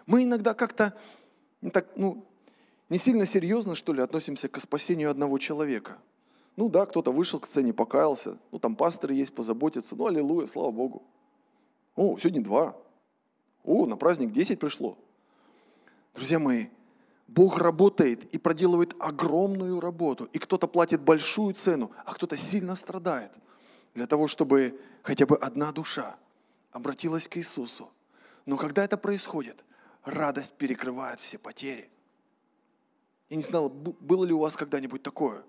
Мы 0.06 0.24
иногда 0.24 0.54
как-то 0.54 0.96
ну, 1.60 1.70
так, 1.70 1.88
ну, 1.96 2.24
не 2.88 2.98
сильно 2.98 3.26
серьезно, 3.26 3.74
что 3.74 3.92
ли, 3.92 4.00
относимся 4.02 4.48
к 4.48 4.60
спасению 4.60 5.10
одного 5.10 5.38
человека– 5.38 5.98
ну 6.60 6.68
да, 6.68 6.84
кто-то 6.84 7.10
вышел 7.10 7.40
к 7.40 7.46
сцене, 7.46 7.72
покаялся. 7.72 8.36
Ну 8.52 8.58
там 8.58 8.76
пасторы 8.76 9.14
есть, 9.14 9.34
позаботиться. 9.34 9.96
Ну 9.96 10.06
аллилуйя, 10.06 10.46
слава 10.46 10.70
Богу. 10.70 11.02
О, 11.96 12.18
сегодня 12.18 12.42
два. 12.42 12.76
О, 13.64 13.86
на 13.86 13.96
праздник 13.96 14.32
десять 14.32 14.58
пришло. 14.58 14.98
Друзья 16.14 16.38
мои, 16.38 16.66
Бог 17.28 17.56
работает 17.56 18.24
и 18.34 18.36
проделывает 18.36 18.94
огромную 18.98 19.80
работу. 19.80 20.24
И 20.34 20.38
кто-то 20.38 20.66
платит 20.66 21.00
большую 21.00 21.54
цену, 21.54 21.92
а 22.04 22.12
кто-то 22.12 22.36
сильно 22.36 22.76
страдает. 22.76 23.30
Для 23.94 24.06
того, 24.06 24.26
чтобы 24.26 24.78
хотя 25.02 25.26
бы 25.26 25.36
одна 25.36 25.72
душа 25.72 26.16
обратилась 26.72 27.28
к 27.28 27.36
Иисусу. 27.36 27.90
Но 28.46 28.56
когда 28.56 28.84
это 28.84 28.96
происходит, 28.96 29.64
радость 30.04 30.54
перекрывает 30.54 31.20
все 31.20 31.38
потери. 31.38 31.90
Я 33.28 33.36
не 33.36 33.42
знал, 33.42 33.68
было 33.68 34.24
ли 34.24 34.32
у 34.32 34.40
вас 34.40 34.56
когда-нибудь 34.56 35.02
такое. 35.02 35.44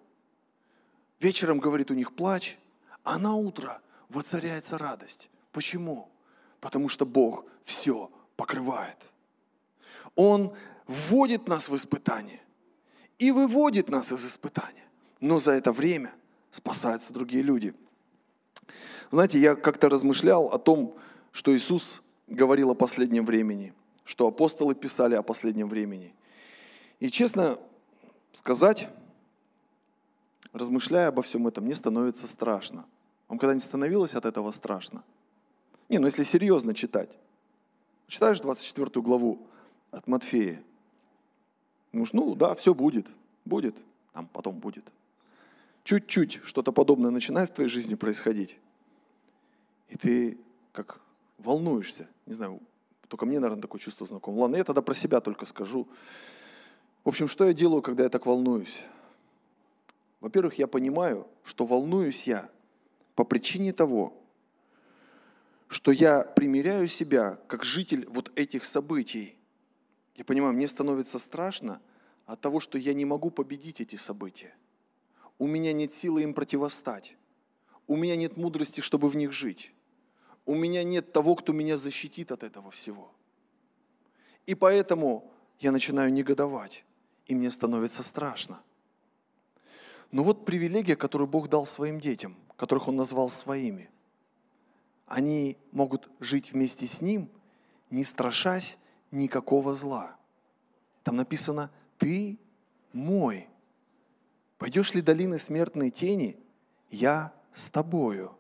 Вечером, 1.20 1.60
говорит, 1.60 1.91
у 1.91 1.93
них 1.93 2.15
плач, 2.15 2.58
а 3.03 3.17
на 3.17 3.36
утро 3.36 3.81
воцаряется 4.10 4.77
радость. 4.77 5.29
Почему? 5.51 6.10
Потому 6.60 6.89
что 6.89 7.05
Бог 7.05 7.46
все 7.63 8.12
покрывает. 8.36 8.98
Он 10.15 10.55
вводит 10.88 11.48
нас 11.48 11.70
в 11.70 11.75
испытание 11.75 12.41
и 13.17 13.31
выводит 13.31 13.89
нас 13.89 14.12
из 14.12 14.25
испытания. 14.25 14.86
Но 15.20 15.39
за 15.39 15.51
это 15.51 15.72
время 15.72 16.13
спасаются 16.50 17.13
другие 17.13 17.43
люди. 17.43 17.74
Знаете, 19.12 19.39
я 19.39 19.56
как-то 19.56 19.89
размышлял 19.89 20.48
о 20.48 20.58
том, 20.58 20.96
что 21.34 21.56
Иисус 21.56 22.01
говорил 22.27 22.72
о 22.72 22.75
последнем 22.75 23.25
времени, 23.25 23.74
что 24.06 24.27
апостолы 24.27 24.74
писали 24.74 25.15
о 25.15 25.22
последнем 25.22 25.68
времени. 25.68 26.13
И 27.01 27.10
честно 27.10 27.60
сказать, 28.32 28.88
размышляя 30.53 31.10
обо 31.10 31.24
всем 31.24 31.46
этом, 31.48 31.65
мне 31.65 31.75
становится 31.75 32.25
страшно. 32.25 32.86
Вам 33.27 33.38
когда-нибудь 33.38 33.65
становилось 33.65 34.15
от 34.15 34.25
этого 34.25 34.50
страшно? 34.51 35.03
Не, 35.89 35.98
ну 36.00 36.06
если 36.06 36.24
серьезно 36.24 36.74
читать. 36.74 37.10
Читаешь 38.08 38.39
24 38.39 39.01
главу 39.01 39.39
от 39.91 40.08
Матфея. 40.08 40.63
Думаешь, 41.91 42.13
ну 42.13 42.34
да, 42.36 42.56
все 42.56 42.74
будет, 42.74 43.08
будет, 43.44 43.75
там 44.13 44.27
потом 44.27 44.58
будет. 44.60 44.86
Чуть-чуть 45.84 46.39
что-то 46.46 46.72
подобное 46.72 47.12
начинает 47.12 47.50
в 47.50 47.53
твоей 47.53 47.70
жизни 47.70 47.96
происходить. 47.96 48.58
И 49.91 49.98
ты 49.98 50.38
как 50.71 51.01
волнуешься. 51.38 52.07
Не 52.25 52.33
знаю, 52.33 52.62
только 53.10 53.25
мне, 53.25 53.39
наверное, 53.39 53.62
такое 53.62 53.79
чувство 53.79 54.07
знакомо. 54.07 54.39
Ладно, 54.39 54.55
я 54.55 54.63
тогда 54.63 54.81
про 54.81 54.95
себя 54.95 55.19
только 55.19 55.45
скажу. 55.45 55.88
В 57.03 57.10
общем, 57.10 57.27
что 57.27 57.45
я 57.45 57.53
делаю, 57.53 57.81
когда 57.81 58.03
я 58.03 58.10
так 58.10 58.25
волнуюсь? 58.25 58.83
Во-первых, 60.21 60.57
я 60.57 60.67
понимаю, 60.67 61.27
что 61.43 61.65
волнуюсь 61.65 62.25
я 62.25 62.50
по 63.15 63.25
причине 63.25 63.74
того, 63.74 64.17
что 65.67 65.91
я 65.91 66.24
примеряю 66.24 66.88
себя 66.88 67.38
как 67.48 67.65
житель 67.65 68.07
вот 68.07 68.31
этих 68.38 68.63
событий. 68.63 69.36
Я 70.15 70.24
понимаю, 70.24 70.53
мне 70.53 70.69
становится 70.69 71.19
страшно 71.19 71.81
от 72.25 72.39
того, 72.39 72.62
что 72.62 72.77
я 72.77 72.93
не 72.93 73.03
могу 73.03 73.29
победить 73.29 73.81
эти 73.81 73.98
события. 73.98 74.55
У 75.38 75.48
меня 75.48 75.74
нет 75.74 75.91
силы 75.91 76.24
им 76.24 76.33
противостать. 76.33 77.17
У 77.88 77.98
меня 77.98 78.15
нет 78.15 78.38
мудрости, 78.38 78.79
чтобы 78.79 79.10
в 79.10 79.17
них 79.17 79.33
жить. 79.33 79.74
У 80.45 80.55
меня 80.55 80.83
нет 80.83 81.13
того, 81.13 81.36
кто 81.36 81.53
меня 81.53 81.77
защитит 81.77 82.31
от 82.31 82.43
этого 82.43 82.71
всего. 82.71 83.12
И 84.45 84.55
поэтому 84.55 85.31
я 85.60 85.71
начинаю 85.71 86.12
негодовать, 86.12 86.83
и 87.27 87.36
мне 87.36 87.51
становится 87.51 88.03
страшно. 88.03 88.62
Но 90.12 90.24
вот 90.24 90.45
привилегия, 90.45 90.95
которую 90.95 91.27
Бог 91.27 91.48
дал 91.48 91.65
своим 91.65 92.00
детям, 92.00 92.36
которых 92.57 92.88
Он 92.88 92.95
назвал 92.95 93.29
своими. 93.29 93.89
Они 95.07 95.57
могут 95.71 96.10
жить 96.19 96.51
вместе 96.51 96.86
с 96.86 97.01
Ним, 97.01 97.29
не 97.89 98.03
страшась 98.03 98.77
никакого 99.12 99.74
зла. 99.74 100.15
Там 101.03 101.15
написано 101.15 101.71
«Ты 101.98 102.39
мой». 102.93 103.48
Пойдешь 104.57 104.93
ли 104.93 105.01
долины 105.01 105.39
смертной 105.39 105.89
тени, 105.89 106.38
я 106.91 107.33
с 107.53 107.69
тобою. 107.69 108.38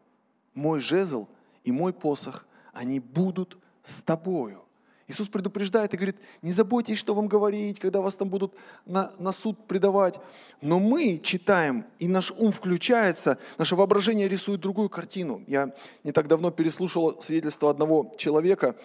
Мой 0.53 0.79
жезл 0.79 1.27
и 1.63 1.71
мой 1.71 1.93
посох, 1.93 2.45
они 2.73 2.99
будут 2.99 3.57
с 3.83 4.01
тобою. 4.01 4.63
Иисус 5.11 5.27
предупреждает 5.27 5.93
и 5.93 5.97
говорит, 5.97 6.15
не 6.41 6.53
заботьтесь, 6.53 6.97
что 6.97 7.13
вам 7.13 7.27
говорить, 7.27 7.79
когда 7.79 7.99
вас 7.99 8.15
там 8.15 8.29
будут 8.29 8.55
на, 8.85 9.11
на 9.19 9.33
суд 9.33 9.67
предавать. 9.67 10.15
Но 10.61 10.79
мы 10.79 11.19
читаем, 11.21 11.85
и 11.99 12.07
наш 12.07 12.31
ум 12.31 12.53
включается, 12.53 13.37
наше 13.57 13.75
воображение 13.75 14.29
рисует 14.29 14.61
другую 14.61 14.89
картину. 14.89 15.43
Я 15.47 15.73
не 16.05 16.13
так 16.13 16.29
давно 16.29 16.49
переслушал 16.49 17.19
свидетельство 17.19 17.69
одного 17.69 18.13
человека, 18.17 18.75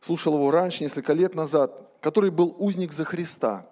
слушал 0.00 0.34
его 0.34 0.50
раньше, 0.50 0.82
несколько 0.82 1.12
лет 1.12 1.36
назад, 1.36 1.92
который 2.00 2.30
был 2.30 2.56
узник 2.58 2.92
за 2.92 3.04
Христа. 3.04 3.66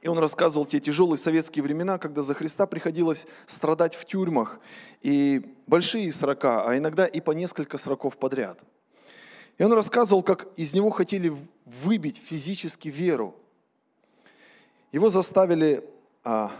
И 0.00 0.08
он 0.08 0.18
рассказывал 0.18 0.64
те 0.64 0.80
тяжелые 0.80 1.18
советские 1.18 1.62
времена, 1.62 1.98
когда 1.98 2.22
за 2.22 2.34
Христа 2.34 2.66
приходилось 2.66 3.26
страдать 3.46 3.94
в 3.94 4.04
тюрьмах. 4.04 4.60
И 5.02 5.56
большие 5.66 6.12
срока, 6.12 6.64
а 6.64 6.76
иногда 6.76 7.06
и 7.06 7.20
по 7.20 7.32
несколько 7.32 7.78
сроков 7.78 8.16
подряд. 8.16 8.60
И 9.58 9.64
он 9.64 9.72
рассказывал, 9.72 10.22
как 10.22 10.48
из 10.56 10.72
него 10.72 10.90
хотели 10.90 11.32
выбить 11.64 12.16
физически 12.16 12.88
веру. 12.88 13.34
Его 14.92 15.10
заставили, 15.10 15.84
а, 16.22 16.52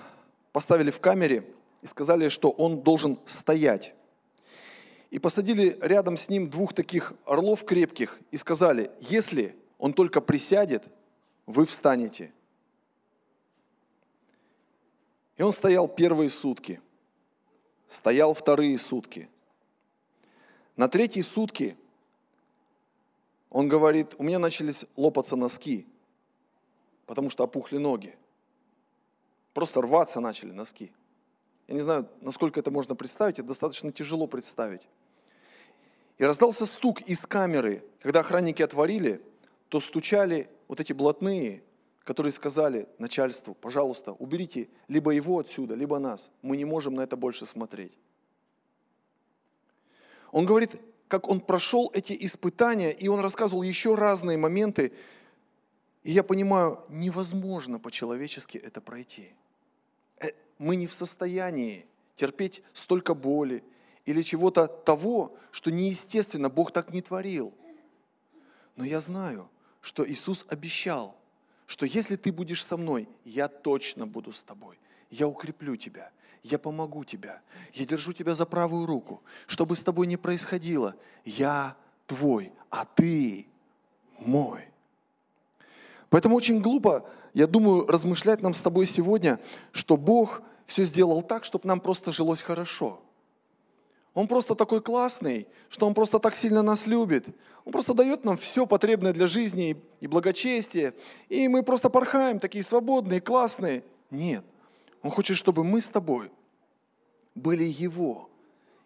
поставили 0.52 0.90
в 0.90 1.00
камере 1.00 1.44
и 1.82 1.86
сказали, 1.86 2.28
что 2.28 2.50
он 2.50 2.82
должен 2.82 3.20
стоять. 3.24 3.94
И 5.10 5.20
посадили 5.20 5.78
рядом 5.80 6.16
с 6.16 6.28
ним 6.28 6.50
двух 6.50 6.74
таких 6.74 7.14
орлов 7.24 7.64
крепких 7.64 8.18
и 8.32 8.36
сказали, 8.36 8.90
если 9.00 9.56
он 9.78 9.92
только 9.92 10.20
присядет, 10.20 10.82
вы 11.46 11.64
встанете– 11.64 12.32
и 15.38 15.42
он 15.42 15.52
стоял 15.52 15.88
первые 15.88 16.28
сутки, 16.28 16.82
стоял 17.86 18.34
вторые 18.34 18.76
сутки. 18.76 19.30
На 20.76 20.88
третьи 20.88 21.22
сутки 21.22 21.76
он 23.48 23.68
говорит, 23.68 24.14
у 24.18 24.24
меня 24.24 24.40
начались 24.40 24.84
лопаться 24.96 25.36
носки, 25.36 25.86
потому 27.06 27.30
что 27.30 27.44
опухли 27.44 27.78
ноги. 27.78 28.16
Просто 29.54 29.80
рваться 29.80 30.20
начали 30.20 30.50
носки. 30.50 30.92
Я 31.68 31.74
не 31.74 31.80
знаю, 31.80 32.08
насколько 32.20 32.58
это 32.58 32.70
можно 32.70 32.94
представить, 32.96 33.38
это 33.38 33.48
достаточно 33.48 33.92
тяжело 33.92 34.26
представить. 34.26 34.82
И 36.18 36.24
раздался 36.24 36.66
стук 36.66 37.00
из 37.02 37.20
камеры. 37.26 37.84
Когда 38.00 38.20
охранники 38.20 38.62
отворили, 38.62 39.22
то 39.68 39.78
стучали 39.78 40.50
вот 40.66 40.80
эти 40.80 40.92
блатные, 40.92 41.62
которые 42.08 42.32
сказали 42.32 42.88
начальству, 42.98 43.52
пожалуйста, 43.52 44.12
уберите 44.12 44.70
либо 44.88 45.10
его 45.10 45.40
отсюда, 45.40 45.74
либо 45.74 45.98
нас. 45.98 46.30
Мы 46.40 46.56
не 46.56 46.64
можем 46.64 46.94
на 46.94 47.02
это 47.02 47.18
больше 47.18 47.44
смотреть. 47.44 47.92
Он 50.32 50.46
говорит, 50.46 50.76
как 51.06 51.28
он 51.28 51.38
прошел 51.38 51.90
эти 51.92 52.16
испытания, 52.18 52.92
и 52.92 53.08
он 53.08 53.20
рассказывал 53.20 53.62
еще 53.62 53.94
разные 53.94 54.38
моменты, 54.38 54.92
и 56.02 56.12
я 56.12 56.22
понимаю, 56.22 56.80
невозможно 56.88 57.78
по-человечески 57.78 58.56
это 58.56 58.80
пройти. 58.80 59.34
Э, 60.18 60.28
мы 60.56 60.76
не 60.76 60.86
в 60.86 60.94
состоянии 60.94 61.84
терпеть 62.16 62.62
столько 62.72 63.12
боли 63.12 63.62
или 64.06 64.22
чего-то 64.22 64.66
того, 64.66 65.36
что 65.50 65.70
неестественно, 65.70 66.48
Бог 66.48 66.72
так 66.72 66.90
не 66.90 67.02
творил. 67.02 67.52
Но 68.76 68.86
я 68.86 69.02
знаю, 69.02 69.50
что 69.82 70.08
Иисус 70.08 70.46
обещал, 70.48 71.17
что 71.68 71.84
если 71.84 72.16
ты 72.16 72.32
будешь 72.32 72.64
со 72.64 72.78
мной, 72.78 73.06
я 73.26 73.46
точно 73.46 74.06
буду 74.06 74.32
с 74.32 74.42
тобой. 74.42 74.80
Я 75.10 75.28
укреплю 75.28 75.76
тебя, 75.76 76.10
я 76.42 76.58
помогу 76.58 77.04
тебя, 77.04 77.42
я 77.74 77.84
держу 77.84 78.14
тебя 78.14 78.34
за 78.34 78.46
правую 78.46 78.86
руку. 78.86 79.22
Что 79.46 79.66
бы 79.66 79.76
с 79.76 79.82
тобой 79.82 80.06
ни 80.06 80.16
происходило, 80.16 80.94
я 81.26 81.76
твой, 82.06 82.52
а 82.70 82.86
ты 82.86 83.46
мой. 84.18 84.64
Поэтому 86.08 86.36
очень 86.36 86.62
глупо, 86.62 87.06
я 87.34 87.46
думаю, 87.46 87.86
размышлять 87.86 88.40
нам 88.40 88.54
с 88.54 88.62
тобой 88.62 88.86
сегодня, 88.86 89.38
что 89.72 89.98
Бог 89.98 90.40
все 90.64 90.86
сделал 90.86 91.20
так, 91.20 91.44
чтобы 91.44 91.68
нам 91.68 91.80
просто 91.80 92.12
жилось 92.12 92.40
хорошо– 92.40 93.02
он 94.18 94.26
просто 94.26 94.56
такой 94.56 94.82
классный, 94.82 95.46
что 95.68 95.86
Он 95.86 95.94
просто 95.94 96.18
так 96.18 96.34
сильно 96.34 96.60
нас 96.60 96.88
любит. 96.88 97.28
Он 97.64 97.70
просто 97.70 97.94
дает 97.94 98.24
нам 98.24 98.36
все 98.36 98.66
потребное 98.66 99.12
для 99.12 99.28
жизни 99.28 99.80
и 100.00 100.08
благочестие. 100.08 100.92
И 101.28 101.46
мы 101.46 101.62
просто 101.62 101.88
порхаем, 101.88 102.40
такие 102.40 102.64
свободные, 102.64 103.20
классные. 103.20 103.84
Нет. 104.10 104.44
Он 105.02 105.12
хочет, 105.12 105.36
чтобы 105.36 105.62
мы 105.62 105.80
с 105.80 105.86
тобой 105.86 106.32
были 107.36 107.62
Его. 107.62 108.28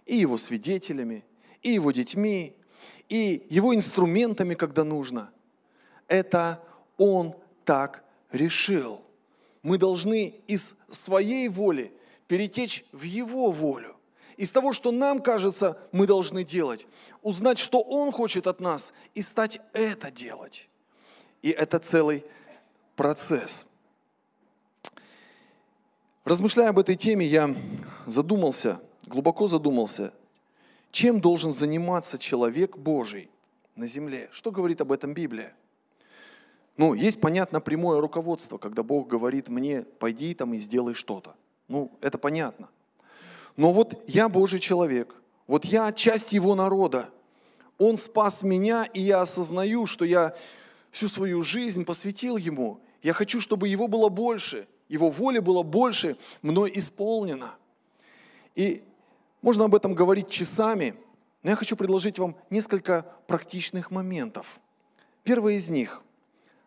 И 0.05 0.17
Его 0.17 0.37
свидетелями, 0.37 1.25
и 1.63 1.71
Его 1.71 1.93
детьми, 1.93 2.55
и 3.09 3.47
Его 3.49 3.75
инструментами, 3.75 4.53
когда 4.53 4.85
нужно. 4.85 5.31
Это 6.09 6.63
Он 6.99 7.35
так 7.65 8.05
решил. 8.33 9.01
Мы 9.63 9.79
должны 9.79 10.43
из 10.47 10.75
своей 10.91 11.49
воли 11.49 11.91
перетечь 12.29 12.85
в 12.93 13.05
Его 13.05 13.51
волю 13.51 13.97
из 14.43 14.51
того, 14.51 14.73
что 14.73 14.91
нам 14.91 15.23
кажется, 15.23 15.79
мы 15.93 16.05
должны 16.05 16.43
делать, 16.43 16.89
узнать, 17.23 17.59
что 17.59 17.81
Он 17.81 18.11
хочет 18.11 18.49
от 18.49 18.59
нас, 18.59 18.93
и 19.15 19.23
стать 19.23 19.61
это 19.73 20.11
делать. 20.11 20.69
И 21.43 21.51
это 21.51 21.79
целый 21.79 22.25
процесс. 22.97 23.65
Размышляя 26.25 26.71
об 26.71 26.81
этой 26.81 26.97
теме, 26.97 27.25
я 27.25 27.55
задумался, 28.07 28.81
глубоко 29.07 29.47
задумался, 29.47 30.13
чем 30.91 31.21
должен 31.21 31.53
заниматься 31.53 32.19
человек 32.19 32.77
Божий 32.77 33.31
на 33.77 33.87
земле. 33.87 34.29
Что 34.33 34.51
говорит 34.51 34.81
об 34.81 34.91
этом 34.91 35.15
Библия? 35.15 35.55
Ну, 36.77 36.95
есть, 36.95 37.21
понятно, 37.21 37.61
прямое 37.61 38.01
руководство, 38.01 38.59
когда 38.59 38.83
Бог 38.83 39.07
говорит 39.07 39.49
мне, 39.49 39.83
пойди 39.83 40.35
там 40.35 40.53
и 40.55 40.57
сделай 40.57 40.95
что-то. 40.95 41.37
Ну, 41.69 41.93
это 42.01 42.19
понятно. 42.19 42.71
Но 43.57 43.73
вот 43.73 44.03
я 44.07 44.29
Божий 44.29 44.61
человек, 44.61 45.15
вот 45.47 45.65
я 45.65 45.93
часть 45.93 46.33
Его 46.33 46.55
народа. 46.55 47.11
Он 47.79 47.97
спас 47.97 48.43
меня, 48.43 48.85
и 48.85 49.01
я 49.01 49.23
осознаю, 49.23 49.87
что 49.87 50.05
я 50.05 50.35
всю 50.91 51.09
свою 51.09 51.43
жизнь 51.43 51.85
посвятил 51.85 52.37
Ему. 52.37 52.81
Я 53.03 53.13
хочу, 53.13 53.41
чтобы 53.41 53.69
Его 53.69 53.89
было 53.89 54.09
больше, 54.09 54.69
Его 54.89 55.11
воли 55.11 55.39
было 55.39 55.63
больше 55.63 56.17
мной 56.43 56.73
исполнено. 56.75 57.55
И 58.55 58.85
можно 59.41 59.65
об 59.65 59.75
этом 59.75 59.95
говорить 59.95 60.29
часами, 60.29 60.95
но 61.43 61.51
я 61.51 61.57
хочу 61.57 61.77
предложить 61.77 62.19
вам 62.19 62.37
несколько 62.51 63.07
практичных 63.27 63.91
моментов. 63.91 64.61
Первый 65.25 65.57
из 65.57 65.71
них– 65.71 66.03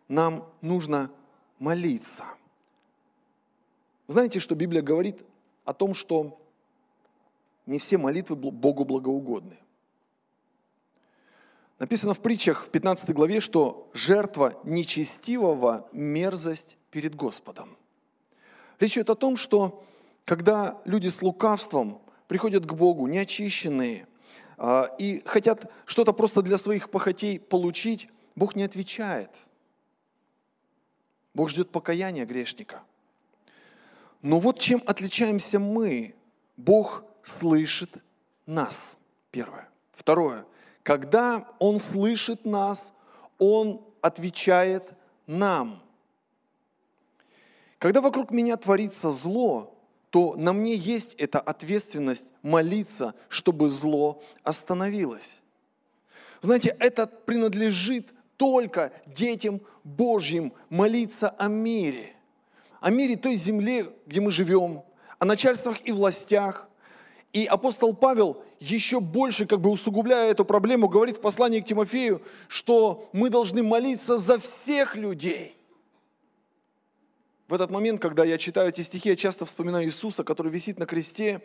нам 0.08 0.44
нужно 0.60 1.10
молиться. 1.58 2.24
Знаете, 4.08 4.40
что 4.40 4.54
Библия 4.54 4.82
говорит 4.82 5.20
о 5.64 5.72
том, 5.72 5.94
что 5.94 6.40
не 7.66 7.78
все 7.78 7.98
молитвы 7.98 8.36
Богу 8.36 8.84
благоугодны. 8.84 9.58
Написано 11.78 12.14
в 12.14 12.20
притчах 12.20 12.64
в 12.64 12.70
15 12.70 13.10
главе, 13.10 13.40
что 13.40 13.90
жертва 13.92 14.58
нечестивого– 14.64 15.88
мерзость 15.92 16.78
перед 16.90 17.14
Господом. 17.14 17.76
Речь 18.80 18.96
идет 18.96 19.10
о 19.10 19.14
том, 19.14 19.36
что 19.36 19.84
когда 20.24 20.80
люди 20.84 21.08
с 21.08 21.20
лукавством 21.20 22.00
приходят 22.28 22.64
к 22.64 22.72
Богу, 22.72 23.06
неочищенные, 23.06 24.06
а, 24.56 24.90
и 24.98 25.22
хотят 25.26 25.70
что-то 25.84 26.12
просто 26.12 26.40
для 26.40 26.56
своих 26.56 26.90
похотей 26.90 27.38
получить, 27.38 28.08
Бог 28.34 28.56
не 28.56 28.62
отвечает. 28.62 29.30
Бог 31.34 31.50
ждет 31.50 31.70
покаяния 31.70 32.24
грешника. 32.24 32.82
Но 34.22 34.40
вот 34.40 34.58
чем 34.58 34.82
отличаемся 34.86 35.58
мы. 35.58 36.14
Бог 36.56 37.04
слышит 37.26 37.90
нас. 38.46 38.96
Первое. 39.30 39.68
Второе. 39.92 40.46
Когда 40.82 41.48
Он 41.58 41.80
слышит 41.80 42.44
нас, 42.44 42.92
Он 43.38 43.84
отвечает 44.00 44.84
нам. 45.26 45.82
Когда 47.78 48.00
вокруг 48.00 48.30
меня 48.30 48.56
творится 48.56 49.10
зло, 49.10 49.74
то 50.10 50.34
на 50.36 50.52
мне 50.52 50.74
есть 50.74 51.14
эта 51.14 51.40
ответственность 51.40 52.32
молиться, 52.42 53.14
чтобы 53.28 53.68
зло 53.68 54.22
остановилось. 54.44 55.42
Знаете, 56.40 56.74
это 56.78 57.06
принадлежит 57.06 58.08
только 58.36 58.92
детям 59.06 59.60
Божьим 59.82 60.52
молиться 60.70 61.28
о 61.30 61.48
мире. 61.48 62.14
О 62.80 62.90
мире 62.90 63.16
той 63.16 63.36
земле, 63.36 63.92
где 64.06 64.20
мы 64.20 64.30
живем, 64.30 64.84
о 65.18 65.24
начальствах 65.24 65.78
и 65.84 65.92
властях. 65.92 66.68
И 67.36 67.44
апостол 67.44 67.94
Павел 67.94 68.42
еще 68.60 68.98
больше, 68.98 69.44
как 69.44 69.60
бы 69.60 69.68
усугубляя 69.68 70.30
эту 70.30 70.46
проблему, 70.46 70.88
говорит 70.88 71.18
в 71.18 71.20
послании 71.20 71.60
к 71.60 71.66
Тимофею, 71.66 72.22
что 72.48 73.10
мы 73.12 73.28
должны 73.28 73.62
молиться 73.62 74.16
за 74.16 74.38
всех 74.38 74.96
людей. 74.96 75.54
В 77.46 77.52
этот 77.52 77.70
момент, 77.70 78.00
когда 78.00 78.24
я 78.24 78.38
читаю 78.38 78.70
эти 78.70 78.80
стихи, 78.80 79.10
я 79.10 79.16
часто 79.16 79.44
вспоминаю 79.44 79.84
Иисуса, 79.84 80.24
который 80.24 80.50
висит 80.50 80.78
на 80.78 80.86
кресте 80.86 81.42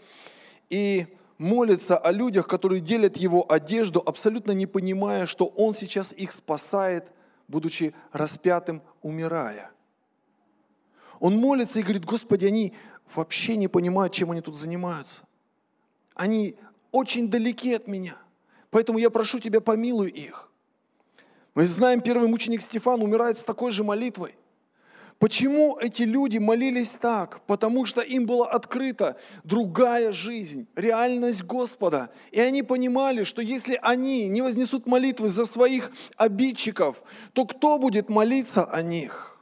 и 0.70 1.08
молится 1.38 1.98
о 1.98 2.10
людях, 2.12 2.48
которые 2.48 2.80
делят 2.80 3.18
его 3.18 3.46
одежду, 3.52 4.02
абсолютно 4.06 4.54
не 4.54 4.68
понимая, 4.68 5.26
что 5.26 5.48
он 5.48 5.74
сейчас 5.74 6.14
их 6.14 6.32
спасает, 6.32 7.12
будучи 7.50 7.94
распятым, 8.14 8.82
умирая. 9.02 9.72
Он 11.20 11.36
молится 11.36 11.80
и 11.80 11.84
говорит, 11.84 12.06
Господи, 12.06 12.46
они 12.46 12.74
вообще 13.14 13.58
не 13.58 13.68
понимают, 13.68 14.14
чем 14.14 14.32
они 14.32 14.40
тут 14.40 14.56
занимаются. 14.56 15.24
Они 16.16 16.56
очень 16.92 17.30
далеки 17.30 17.74
от 17.74 17.88
меня. 17.88 18.18
Поэтому 18.70 19.00
я 19.00 19.10
прошу 19.10 19.40
Тебя, 19.40 19.62
помилуй 19.62 20.10
их. 20.10 20.50
Мы 21.54 21.66
знаем, 21.66 22.02
первый 22.02 22.30
мученик 22.30 22.62
Стефан 22.62 23.02
умирает 23.02 23.38
с 23.38 23.44
такой 23.44 23.72
же 23.72 23.84
молитвой. 23.84 24.36
Почему 25.22 25.78
эти 25.78 26.02
люди 26.02 26.40
молились 26.40 26.98
так? 27.00 27.46
Потому 27.46 27.86
что 27.86 28.02
им 28.02 28.26
была 28.26 28.50
открыта 28.50 29.18
другая 29.44 30.12
жизнь, 30.12 30.68
реальность 30.76 31.44
Господа. 31.44 32.10
И 32.32 32.40
они 32.40 32.64
понимали, 32.64 33.24
что 33.24 33.40
если 33.42 33.78
они 33.84 34.28
не 34.30 34.42
вознесут 34.42 34.88
молитвы 34.88 35.30
за 35.30 35.46
своих 35.46 35.92
обидчиков, 36.18 37.04
то 37.34 37.46
кто 37.46 37.78
будет 37.78 38.10
молиться 38.10 38.64
о 38.64 38.82
них? 38.82 39.38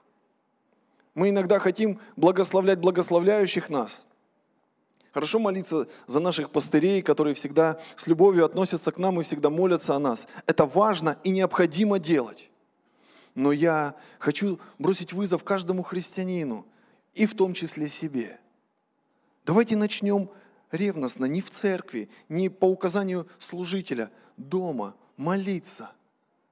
Мы 1.16 1.30
иногда 1.30 1.60
хотим 1.60 2.02
благословлять 2.18 2.80
благословляющих 2.80 3.70
нас. 3.70 4.06
Хорошо 5.14 5.40
молиться 5.40 5.88
за 6.08 6.20
наших 6.20 6.52
пастырей, 6.52 7.02
которые 7.02 7.34
всегда 7.34 7.80
с 7.96 8.08
любовью 8.08 8.46
относятся 8.46 8.92
к 8.92 8.98
нам 8.98 9.20
и 9.20 9.24
всегда 9.24 9.50
молятся 9.50 9.96
о 9.96 10.00
нас. 10.00 10.28
Это 10.46 10.66
важно 10.66 11.18
и 11.24 11.30
необходимо 11.30 12.00
делать 12.00 12.50
но 13.36 13.54
я 13.54 13.96
хочу 14.20 14.60
бросить 14.78 15.14
вызов 15.14 15.44
каждому 15.46 15.82
христианину, 15.82 16.66
и 17.14 17.26
в 17.26 17.36
том 17.36 17.54
числе 17.54 17.88
себе. 17.88 18.40
Давайте 19.46 19.78
начнем 19.78 20.30
ревностно, 20.72 21.26
не 21.26 21.42
в 21.42 21.50
церкви, 21.50 22.10
не 22.28 22.50
по 22.50 22.66
указанию 22.66 23.28
служителя, 23.40 24.12
дома, 24.36 24.96
молиться 25.16 25.92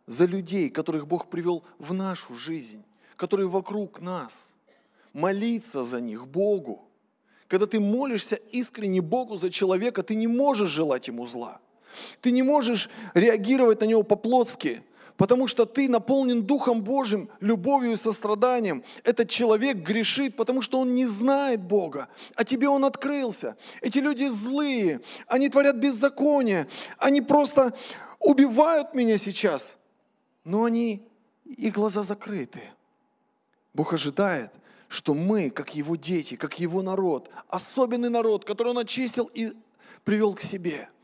за 0.06 0.26
людей, 0.26 0.70
которых 0.70 1.08
Бог 1.08 1.30
привел 1.30 1.66
в 1.78 1.94
нашу 1.94 2.36
жизнь, 2.36 2.84
которые 3.18 3.50
вокруг 3.50 4.00
нас. 4.00 4.54
Молиться 5.12 5.84
за 5.84 6.00
них 6.00 6.28
Богу. 6.28 6.87
Когда 7.48 7.66
ты 7.66 7.80
молишься 7.80 8.36
искренне 8.52 9.02
Богу 9.02 9.38
за 9.38 9.50
человека, 9.50 10.04
ты 10.04 10.16
не 10.16 10.28
можешь 10.28 10.70
желать 10.70 11.08
ему 11.08 11.26
зла. 11.26 11.60
Ты 12.22 12.32
не 12.32 12.44
можешь 12.44 12.90
реагировать 13.14 13.82
на 13.82 13.86
него 13.86 14.04
по-плотски– 14.04 14.84
потому 15.18 15.48
что 15.48 15.66
ты 15.66 15.90
наполнен 15.90 16.44
Духом 16.44 16.84
Божьим, 16.84 17.30
любовью 17.40 17.94
и 17.94 17.96
состраданием. 17.98 18.84
Этот 19.04 19.30
человек 19.30 19.78
грешит, 19.78 20.36
потому 20.36 20.62
что 20.62 20.80
он 20.80 20.94
не 20.96 21.08
знает 21.08 21.62
Бога, 21.62 22.08
а 22.36 22.46
тебе 22.46 22.70
он 22.70 22.86
открылся. 22.86 23.58
Эти 23.82 23.98
люди 23.98 24.28
злые, 24.28 25.02
они 25.28 25.50
творят 25.50 25.76
беззаконие, 25.76 26.68
они 26.98 27.22
просто 27.22 27.74
убивают 28.20 28.94
меня 28.94 29.18
сейчас, 29.18 29.78
но 30.44 30.64
они, 30.64 31.04
их 31.46 31.74
глаза 31.74 32.04
закрыты. 32.04 32.62
Бог 33.74 33.94
ожидает, 33.94 34.52
что 34.88 35.14
мы, 35.14 35.50
как 35.50 35.76
Его 35.76 35.96
дети, 35.96 36.36
как 36.36 36.60
Его 36.60 36.82
народ, 36.82 37.30
особенный 37.48 38.10
народ, 38.10 38.46
который 38.46 38.70
Он 38.70 38.78
очистил 38.78 39.30
и 39.34 39.54
привел 40.04 40.34
к 40.34 40.42
себе– 40.42 40.90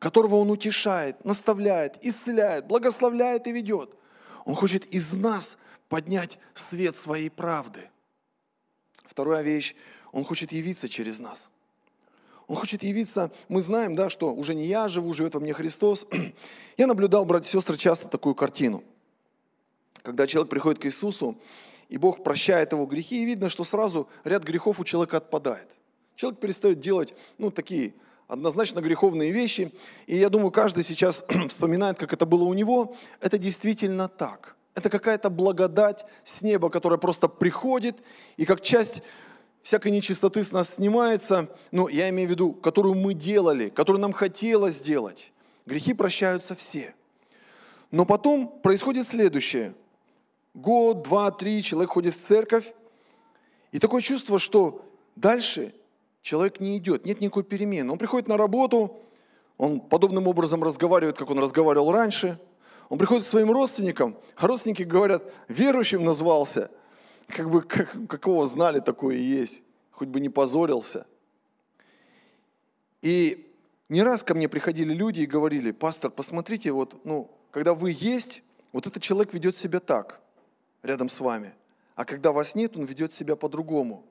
которого 0.00 0.36
Он 0.36 0.50
утешает, 0.50 1.24
наставляет, 1.24 1.96
исцеляет, 2.02 2.66
благословляет 2.66 3.46
и 3.46 3.52
ведет. 3.52 3.90
Он 4.44 4.56
хочет 4.56 4.86
из 4.86 5.12
нас 5.12 5.58
поднять 5.88 6.38
свет 6.54 6.96
своей 6.96 7.30
правды. 7.30 7.90
Вторая 9.04 9.42
вещь, 9.42 9.76
Он 10.10 10.24
хочет 10.24 10.50
явиться 10.50 10.88
через 10.88 11.20
нас. 11.20 11.50
Он 12.48 12.56
хочет 12.56 12.82
явиться, 12.82 13.30
мы 13.48 13.60
знаем, 13.60 13.94
да, 13.94 14.08
что 14.08 14.34
уже 14.34 14.54
не 14.54 14.64
я 14.64 14.88
живу, 14.88 15.12
живет 15.12 15.34
во 15.34 15.40
мне 15.40 15.52
Христос. 15.52 16.04
Я 16.76 16.88
наблюдал, 16.88 17.24
братья 17.24 17.48
и 17.48 17.52
сестры, 17.52 17.76
часто 17.76 18.08
такую 18.08 18.34
картину. 18.34 18.82
Когда 20.02 20.26
человек 20.26 20.50
приходит 20.50 20.82
к 20.82 20.86
Иисусу, 20.86 21.38
и 21.90 21.98
Бог 21.98 22.22
прощает 22.22 22.72
его 22.72 22.86
грехи, 22.86 23.22
и 23.22 23.26
видно, 23.26 23.50
что 23.50 23.64
сразу 23.64 24.08
ряд 24.24 24.44
грехов 24.44 24.78
у 24.80 24.84
человека 24.84 25.18
отпадает. 25.18 25.68
Человек 26.14 26.38
перестает 26.38 26.80
делать, 26.80 27.14
ну, 27.36 27.50
такие 27.50 27.94
однозначно 28.28 28.80
греховные 28.80 29.32
вещи. 29.32 29.72
И 30.06 30.16
я 30.16 30.28
думаю, 30.28 30.52
каждый 30.52 30.84
сейчас 30.84 31.24
вспоминает, 31.48 31.98
как 31.98 32.12
это 32.12 32.26
было 32.26 32.44
у 32.44 32.54
него. 32.54 32.94
Это 33.20 33.38
действительно 33.38 34.06
так. 34.06 34.56
Это 34.76 34.88
какая-то 34.88 35.30
благодать 35.30 36.06
с 36.22 36.42
неба, 36.42 36.70
которая 36.70 36.98
просто 36.98 37.26
приходит, 37.26 37.96
и 38.36 38.46
как 38.46 38.60
часть 38.60 39.02
всякой 39.62 39.90
нечистоты 39.90 40.44
с 40.44 40.52
нас 40.52 40.74
снимается, 40.74 41.48
ну, 41.72 41.88
я 41.88 42.08
имею 42.10 42.28
в 42.28 42.30
виду, 42.30 42.52
которую 42.52 42.94
мы 42.94 43.14
делали, 43.14 43.68
которую 43.68 44.00
нам 44.00 44.12
хотелось 44.12 44.76
сделать. 44.76 45.32
Грехи 45.66 45.92
прощаются 45.92 46.54
все. 46.54 46.94
Но 47.90 48.06
потом 48.06 48.60
происходит 48.62 49.08
следующее. 49.08 49.74
Год, 50.54 51.02
два, 51.02 51.30
три, 51.30 51.62
человек 51.62 51.90
ходит 51.90 52.14
в 52.14 52.20
церковь, 52.20 52.72
и 53.72 53.78
такое 53.78 54.00
чувство, 54.00 54.38
что 54.38 54.84
дальше 55.14 55.74
человек 56.22 56.60
не 56.60 56.76
идет, 56.78 57.06
нет 57.06 57.20
никакой 57.20 57.44
перемены. 57.44 57.92
Он 57.92 57.98
приходит 57.98 58.28
на 58.28 58.36
работу, 58.36 59.00
он 59.56 59.80
подобным 59.80 60.26
образом 60.26 60.62
разговаривает, 60.62 61.16
как 61.16 61.30
он 61.30 61.38
разговаривал 61.38 61.92
раньше. 61.92 62.40
Он 62.88 62.98
приходит 62.98 63.24
к 63.24 63.26
своим 63.26 63.52
родственникам, 63.52 64.18
а 64.36 64.46
родственники 64.46 64.82
говорят, 64.82 65.22
верующим 65.48 66.04
назвался. 66.04 66.70
Как 67.28 67.48
бы, 67.48 67.62
как, 67.62 67.94
какого 68.08 68.46
знали, 68.48 68.80
такое 68.80 69.16
есть. 69.16 69.62
Хоть 69.92 70.08
бы 70.08 70.18
не 70.18 70.28
позорился. 70.28 71.06
И 73.02 73.54
не 73.88 74.02
раз 74.02 74.24
ко 74.24 74.34
мне 74.34 74.48
приходили 74.48 74.92
люди 74.92 75.20
и 75.20 75.26
говорили, 75.26 75.70
пастор, 75.70 76.10
посмотрите, 76.10 76.72
вот, 76.72 77.04
ну, 77.04 77.30
когда 77.52 77.74
вы 77.74 77.94
есть, 77.96 78.42
вот 78.72 78.86
этот 78.86 79.02
человек 79.02 79.32
ведет 79.34 79.56
себя 79.56 79.78
так. 79.78 80.20
Рядом 80.82 81.08
с 81.08 81.20
вами. 81.20 81.54
А 81.94 82.04
когда 82.04 82.32
вас 82.32 82.54
нет, 82.54 82.76
он 82.76 82.84
ведет 82.84 83.12
себя 83.12 83.36
по-другому. 83.36 84.04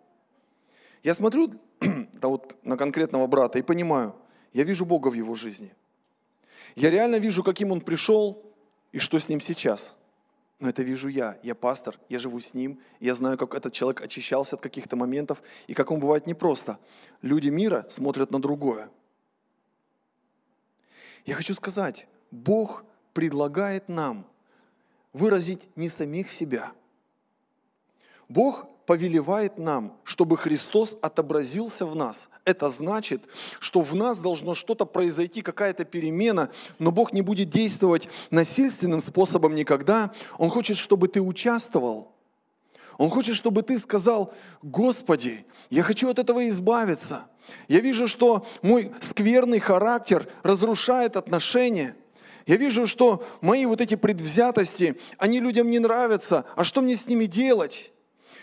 Я 1.03 1.13
смотрю 1.13 1.53
да 1.79 2.27
вот, 2.27 2.55
на 2.65 2.77
конкретного 2.77 3.27
брата 3.27 3.59
и 3.59 3.61
понимаю, 3.61 4.15
я 4.53 4.63
вижу 4.63 4.85
Бога 4.85 5.07
в 5.09 5.13
его 5.13 5.35
жизни. 5.35 5.73
Я 6.75 6.89
реально 6.89 7.17
вижу, 7.17 7.43
каким 7.43 7.71
он 7.71 7.81
пришел 7.81 8.45
и 8.91 8.99
что 8.99 9.19
с 9.19 9.29
ним 9.29 9.41
сейчас. 9.41 9.95
Но 10.59 10.67
это 10.69 10.83
вижу 10.83 11.07
я. 11.07 11.39
Я 11.41 11.55
пастор, 11.55 11.97
я 12.09 12.19
живу 12.19 12.39
с 12.39 12.53
ним, 12.53 12.81
я 12.99 13.15
знаю, 13.15 13.37
как 13.37 13.55
этот 13.55 13.71
человек 13.71 14.01
очищался 14.01 14.55
от 14.55 14.61
каких-то 14.61 14.95
моментов 14.95 15.41
и 15.67 15.73
как 15.73 15.89
он 15.89 15.99
бывает 15.99 16.27
непросто. 16.27 16.79
Люди 17.21 17.49
мира 17.49 17.85
смотрят 17.89 18.31
на 18.31 18.41
другое. 18.41 18.89
Я 21.25 21.35
хочу 21.35 21.53
сказать, 21.53 22.07
Бог 22.31 22.83
предлагает 23.13 23.87
нам 23.87 24.25
выразить 25.13 25.67
не 25.75 25.89
самих 25.89 26.29
себя. 26.29 26.71
Бог 28.27 28.67
повелевает 28.85 29.57
нам, 29.57 29.93
чтобы 30.03 30.37
Христос 30.37 30.97
отобразился 31.01 31.85
в 31.85 31.95
нас. 31.95 32.29
Это 32.43 32.69
значит, 32.69 33.21
что 33.59 33.81
в 33.81 33.93
нас 33.95 34.17
должно 34.17 34.55
что-то 34.55 34.85
произойти, 34.85 35.41
какая-то 35.41 35.85
перемена, 35.85 36.49
но 36.79 36.91
Бог 36.91 37.13
не 37.13 37.21
будет 37.21 37.49
действовать 37.49 38.09
насильственным 38.31 38.99
способом 38.99 39.53
никогда. 39.53 40.11
Он 40.37 40.49
хочет, 40.49 40.77
чтобы 40.77 41.07
ты 41.07 41.21
участвовал. 41.21 42.11
Он 42.97 43.09
хочет, 43.09 43.35
чтобы 43.35 43.61
ты 43.61 43.77
сказал, 43.77 44.33
Господи, 44.61 45.45
я 45.69 45.83
хочу 45.83 46.09
от 46.09 46.19
этого 46.19 46.49
избавиться. 46.49 47.27
Я 47.67 47.79
вижу, 47.81 48.07
что 48.07 48.45
мой 48.61 48.91
скверный 49.01 49.59
характер 49.59 50.27
разрушает 50.43 51.15
отношения. 51.15 51.95
Я 52.49 52.57
вижу, 52.57 52.87
что 52.87 53.23
мои 53.41 53.67
вот 53.67 53.79
эти 53.79 53.93
предвзятости, 53.93 54.99
они 55.19 55.39
людям 55.39 55.69
не 55.69 55.77
нравятся. 55.77 56.45
А 56.55 56.63
что 56.63 56.81
мне 56.81 56.95
с 56.95 57.05
ними 57.05 57.25
делать? 57.25 57.93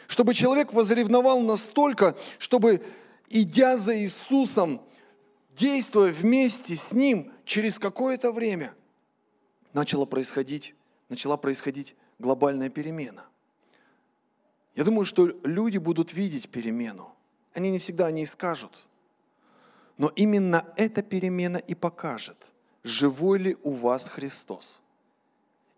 Чтобы 0.07 0.33
человек 0.33 0.73
возревновал 0.73 1.41
настолько, 1.41 2.17
чтобы, 2.39 2.85
идя 3.29 3.77
за 3.77 3.99
Иисусом, 3.99 4.81
действуя 5.57 6.13
вместе 6.13 6.77
с 6.77 6.93
Ним, 6.93 7.33
через 7.45 7.81
какое-то 7.81 8.31
время 8.31 8.75
начала 9.73 10.05
происходить, 10.05 10.77
начала 11.09 11.37
происходить 11.37 11.97
глобальная 12.21 12.69
перемена. 12.69 13.25
Я 14.77 14.85
думаю, 14.85 15.05
что 15.05 15.37
люди 15.43 15.79
будут 15.79 16.13
видеть 16.13 16.49
перемену. 16.49 17.13
Они 17.55 17.71
не 17.71 17.81
всегда 17.81 18.07
о 18.07 18.13
ней 18.13 18.27
скажут. 18.27 18.87
Но 19.99 20.13
именно 20.15 20.65
эта 20.77 21.03
перемена 21.03 21.57
и 21.57 21.75
покажет, 21.75 22.37
живой 22.87 23.39
ли 23.39 23.57
у 23.63 23.73
вас 23.73 24.09
Христос. 24.09 24.81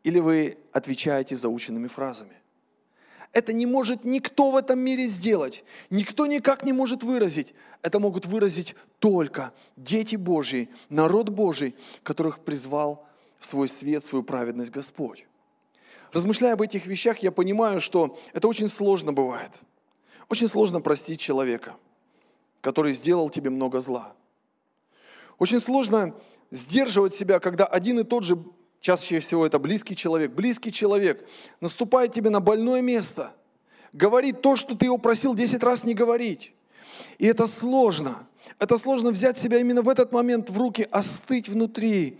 Или 0.05 0.21
вы 0.21 0.59
отвечаете 0.73 1.37
заученными 1.37 1.89
фразами. 1.89 2.35
Это 3.33 3.53
не 3.53 3.67
может 3.67 4.05
никто 4.05 4.51
в 4.51 4.57
этом 4.57 4.79
мире 4.79 5.07
сделать. 5.07 5.65
Никто 5.91 6.27
никак 6.27 6.65
не 6.65 6.73
может 6.73 7.03
выразить. 7.03 7.55
Это 7.83 7.99
могут 7.99 8.27
выразить 8.27 8.75
только 8.99 9.53
дети 9.77 10.17
Божьи, 10.17 10.71
народ 10.89 11.29
Божий, 11.29 11.75
которых 12.03 12.41
призвал 12.41 13.07
в 13.39 13.47
свой 13.47 13.69
свет, 13.69 14.03
в 14.03 14.09
свою 14.09 14.23
праведность 14.23 14.71
Господь. 14.71 15.27
Размышляя 16.13 16.55
об 16.55 16.63
этих 16.63 16.87
вещах, 16.87 17.19
я 17.19 17.31
понимаю, 17.31 17.81
что 17.81 18.19
это 18.33 18.49
очень 18.49 18.69
сложно 18.69 19.13
бывает. 19.13 19.53
Очень 20.29 20.49
сложно 20.49 20.81
простить 20.81 21.21
человека, 21.21 21.77
который 22.61 22.93
сделал 22.93 23.31
тебе 23.31 23.51
много 23.51 23.81
зла. 23.81 24.15
Очень 25.39 25.61
сложно 25.61 26.15
сдерживать 26.51 27.15
себя, 27.15 27.39
когда 27.39 27.65
один 27.65 27.99
и 28.01 28.05
тот 28.05 28.25
же 28.25 28.37
Чаще 28.81 29.19
всего 29.19 29.45
это 29.45 29.59
близкий 29.59 29.97
человек. 29.97 30.33
Близкий 30.33 30.73
человек 30.73 31.27
наступает 31.61 32.13
тебе 32.13 32.31
на 32.31 32.41
больное 32.41 32.81
место, 32.81 33.33
говорит 33.93 34.41
то, 34.41 34.57
что 34.57 34.77
ты 34.77 34.87
его 34.87 34.99
просил 34.99 35.35
10 35.35 35.63
раз 35.63 35.85
не 35.85 35.95
говорить. 35.95 36.53
И 37.19 37.27
это 37.27 37.47
сложно. 37.47 38.27
Это 38.59 38.79
сложно 38.79 39.11
взять 39.11 39.39
себя 39.39 39.59
именно 39.59 39.83
в 39.83 39.89
этот 39.89 40.13
момент 40.13 40.51
в 40.51 40.59
руки, 40.59 40.87
остыть 40.91 41.49
внутри 41.49 42.19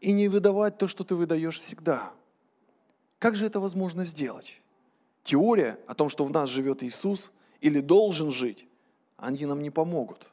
и 0.00 0.12
не 0.12 0.28
выдавать 0.28 0.78
то, 0.78 0.88
что 0.88 1.04
ты 1.04 1.14
выдаешь 1.14 1.60
всегда. 1.60 2.12
Как 3.18 3.34
же 3.34 3.46
это 3.46 3.60
возможно 3.60 4.04
сделать? 4.04 4.60
Теория 5.24 5.78
о 5.86 5.94
том, 5.94 6.08
что 6.08 6.24
в 6.24 6.30
нас 6.30 6.48
живет 6.48 6.82
Иисус 6.82 7.32
или 7.60 7.80
должен 7.80 8.30
жить, 8.30 8.66
они 9.16 9.46
нам 9.46 9.62
не 9.62 9.70
помогут. 9.70 10.28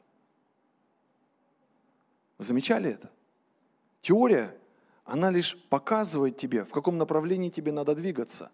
Замечали 2.38 2.90
это? 2.92 3.10
Теория 4.00 4.54
она 5.04 5.30
лишь 5.30 5.56
показывает 5.70 6.36
тебе, 6.36 6.64
в 6.64 6.70
каком 6.70 6.98
направлении 6.98 7.48
тебе 7.48 7.72
надо 7.72 7.94
двигаться. 7.94 8.50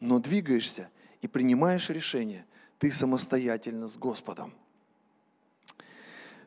Но 0.00 0.18
двигаешься 0.18 0.90
и 1.22 1.28
принимаешь 1.28 1.88
решение 1.90 2.44
ты 2.78 2.90
самостоятельно 2.90 3.88
с 3.88 3.96
Господом. 3.96 4.52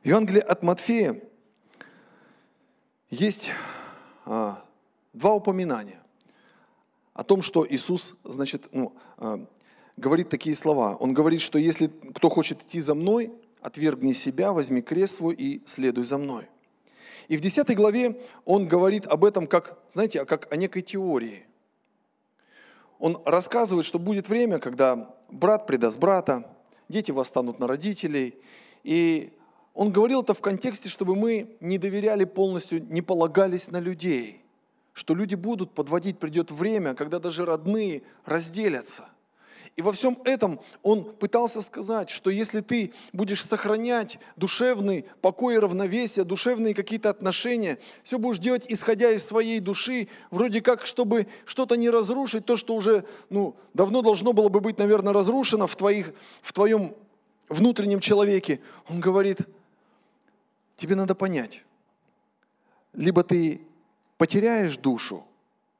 В 0.03 0.07
Евангелии 0.07 0.41
от 0.41 0.61
Матфея 0.61 1.21
есть 3.09 3.49
а, 4.25 4.63
два 5.13 5.33
упоминания 5.33 6.01
о 7.13 7.23
том, 7.23 7.41
что 7.41 7.65
Иисус, 7.67 8.15
значит, 8.23 8.69
ну, 8.71 8.95
а, 9.17 9.45
говорит 9.97 10.29
такие 10.29 10.55
слова. 10.55 10.95
Он 10.95 11.13
говорит, 11.13 11.41
что 11.41 11.57
если 11.57 11.87
кто 11.87 12.29
хочет 12.29 12.61
идти 12.61 12.81
за 12.81 12.93
мной, 12.93 13.33
отвергни 13.61 14.13
себя, 14.13 14.53
возьми 14.53 14.81
крест 14.81 15.15
свой 15.15 15.35
и 15.35 15.61
следуй 15.65 16.05
за 16.05 16.17
мной. 16.17 16.47
И 17.29 17.37
в 17.37 17.41
10 17.41 17.73
главе 17.75 18.19
он 18.43 18.67
говорит 18.67 19.05
об 19.05 19.23
этом 19.23 19.47
как, 19.47 19.77
знаете, 19.91 20.25
как 20.25 20.51
о 20.51 20.57
некой 20.57 20.81
теории. 20.81 21.45
Он 22.97 23.21
рассказывает, 23.23 23.85
что 23.85 23.99
будет 23.99 24.27
время, 24.27 24.59
когда 24.59 25.15
брат 25.29 25.67
предаст 25.67 25.99
брата, 25.99 26.51
дети 26.89 27.11
восстанут 27.11 27.59
на 27.59 27.67
родителей. 27.67 28.35
И 28.83 29.31
он 29.75 29.91
говорил 29.91 30.23
это 30.23 30.33
в 30.33 30.41
контексте, 30.41 30.89
чтобы 30.89 31.15
мы 31.15 31.55
не 31.61 31.77
доверяли 31.77 32.25
полностью, 32.25 32.83
не 32.91 33.03
полагались 33.03 33.69
на 33.69 33.79
людей. 33.79 34.43
Что 34.93 35.13
люди 35.13 35.35
будут 35.35 35.75
подводить, 35.75 36.17
придет 36.17 36.49
время, 36.49 36.95
когда 36.95 37.19
даже 37.19 37.45
родные 37.45 38.01
разделятся– 38.25 39.07
и 39.79 39.81
во 39.81 39.93
всем 39.93 40.19
этом 40.25 40.59
он 40.83 41.05
пытался 41.05 41.61
сказать, 41.61 42.09
что 42.09 42.29
если 42.29 42.59
ты 42.59 42.91
будешь 43.13 43.45
сохранять 43.45 44.19
душевный 44.35 45.05
покой 45.21 45.55
и 45.55 45.57
равновесие, 45.57 46.25
душевные 46.25 46.73
какие-то 46.73 47.09
отношения, 47.09 47.79
все 48.03 48.19
будешь 48.19 48.39
делать, 48.39 48.65
исходя 48.67 49.09
из 49.09 49.23
своей 49.23 49.61
души, 49.61 50.09
вроде 50.31 50.61
как, 50.61 50.85
чтобы 50.85 51.27
что-то 51.45 51.77
не 51.77 51.89
разрушить, 51.89 52.45
то, 52.45 52.57
что 52.57 52.75
уже 52.75 53.05
ну, 53.29 53.55
давно 53.73 54.01
должно 54.01 54.33
было 54.33 54.49
бы 54.49 54.59
быть, 54.59 54.77
наверное, 54.79 55.13
разрушено 55.13 55.65
в, 55.65 55.77
твоих, 55.77 56.11
в 56.41 56.51
твоем 56.51 56.93
внутреннем 57.47 58.01
человеке. 58.01 58.59
Он 58.89 58.99
говорит, 58.99 59.39
тебе 60.75 60.95
надо 60.95 61.15
понять, 61.15 61.63
либо 62.91 63.23
ты 63.23 63.61
потеряешь 64.17 64.75
душу 64.75 65.23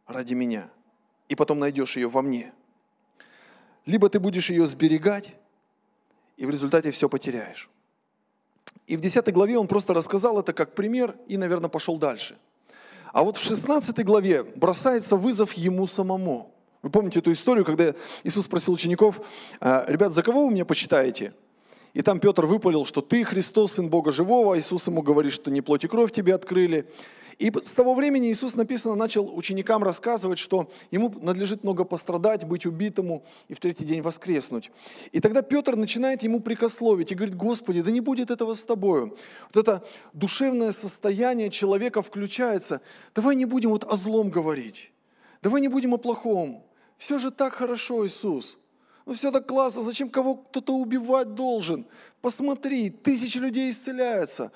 ради 0.07 0.35
меня, 0.35 0.69
и 1.27 1.35
потом 1.35 1.59
найдешь 1.59 1.97
ее 1.97 2.07
во 2.07 2.21
мне– 2.21 2.53
либо 3.89 4.07
ты 4.07 4.19
будешь 4.19 4.51
ее 4.51 4.67
сберегать, 4.67 5.33
и 6.37 6.45
в 6.45 6.49
результате 6.51 6.91
все 6.91 7.09
потеряешь. 7.09 7.69
И 8.85 8.95
в 8.95 9.01
10 9.01 9.33
главе 9.33 9.57
он 9.57 9.67
просто 9.67 9.93
рассказал 9.93 10.39
это 10.39 10.53
как 10.53 10.75
пример 10.75 11.15
и, 11.27 11.37
наверное, 11.37 11.69
пошел 11.69 11.97
дальше. 11.97 12.37
А 13.11 13.23
вот 13.23 13.37
в 13.37 13.43
16 13.43 14.05
главе 14.05 14.43
бросается 14.43 15.15
вызов 15.15 15.53
ему 15.53 15.87
самому. 15.87 16.53
Вы 16.83 16.91
помните 16.91 17.19
эту 17.19 17.31
историю, 17.31 17.65
когда 17.65 17.95
Иисус 18.23 18.45
спросил 18.45 18.73
учеников, 18.73 19.21
«А, 19.59 19.85
ребят, 19.87 20.13
за 20.13 20.21
кого 20.21 20.45
вы 20.45 20.53
меня 20.53 20.65
почитаете? 20.65 21.33
И 21.93 22.03
там 22.03 22.19
Петр 22.19 22.45
выпалил, 22.45 22.85
что 22.85 23.01
ты 23.01 23.23
Христос, 23.23 23.73
Сын 23.73 23.89
Бога 23.89 24.11
Живого, 24.11 24.57
Иисус 24.57 24.85
ему 24.85 25.01
говорит, 25.01 25.33
что 25.33 25.49
не 25.49 25.61
плоть 25.61 25.83
и 25.83 25.87
кровь 25.87 26.11
тебе 26.11 26.35
открыли. 26.35 26.85
И 27.39 27.49
с 27.51 27.71
того 27.71 27.93
времени 27.93 28.29
Иисус, 28.29 28.55
написано, 28.55 28.95
начал 28.95 29.33
ученикам 29.33 29.81
рассказывать, 29.81 30.37
что 30.37 30.69
ему 30.91 31.09
надлежит 31.21 31.63
много 31.63 31.85
пострадать, 31.85 32.43
быть 32.43 32.65
убитому 32.65 33.23
и 33.47 33.53
в 33.53 33.61
третий 33.61 33.85
день 33.85 34.01
воскреснуть. 34.01 34.71
И 35.13 35.21
тогда 35.21 35.41
Петр 35.41 35.77
начинает 35.77 36.21
ему 36.21 36.41
прикословить 36.41 37.13
и 37.13 37.15
говорит, 37.15 37.35
Господи, 37.35 37.81
да 37.81 37.91
не 37.91 38.01
будет 38.01 38.29
этого 38.29 38.55
с 38.55 38.65
тобою. 38.65 39.17
Вот 39.53 39.65
это 39.65 39.85
душевное 40.11 40.73
состояние 40.73 41.49
человека 41.49 42.01
включается. 42.01 42.81
Давай 43.15 43.37
не 43.37 43.45
будем 43.45 43.69
вот 43.69 43.85
о 43.85 43.95
злом 43.95 44.29
говорить. 44.29 44.91
Давай 45.41 45.61
не 45.61 45.69
будем 45.69 45.93
о 45.93 45.97
плохом. 45.97 46.65
Все 46.97 47.17
же 47.17 47.31
так 47.31 47.53
хорошо, 47.53 48.05
Иисус. 48.05 48.57
Ну 49.05 49.13
все 49.13 49.31
так 49.31 49.47
классно, 49.47 49.81
зачем 49.81 50.09
кого 50.09 50.35
кто-то 50.35 50.75
убивать 50.75 51.33
должен? 51.35 51.87
Посмотри, 52.21 52.89
тысячи 52.89 53.37
людей 53.37 53.71
исцеляются. 53.71 54.51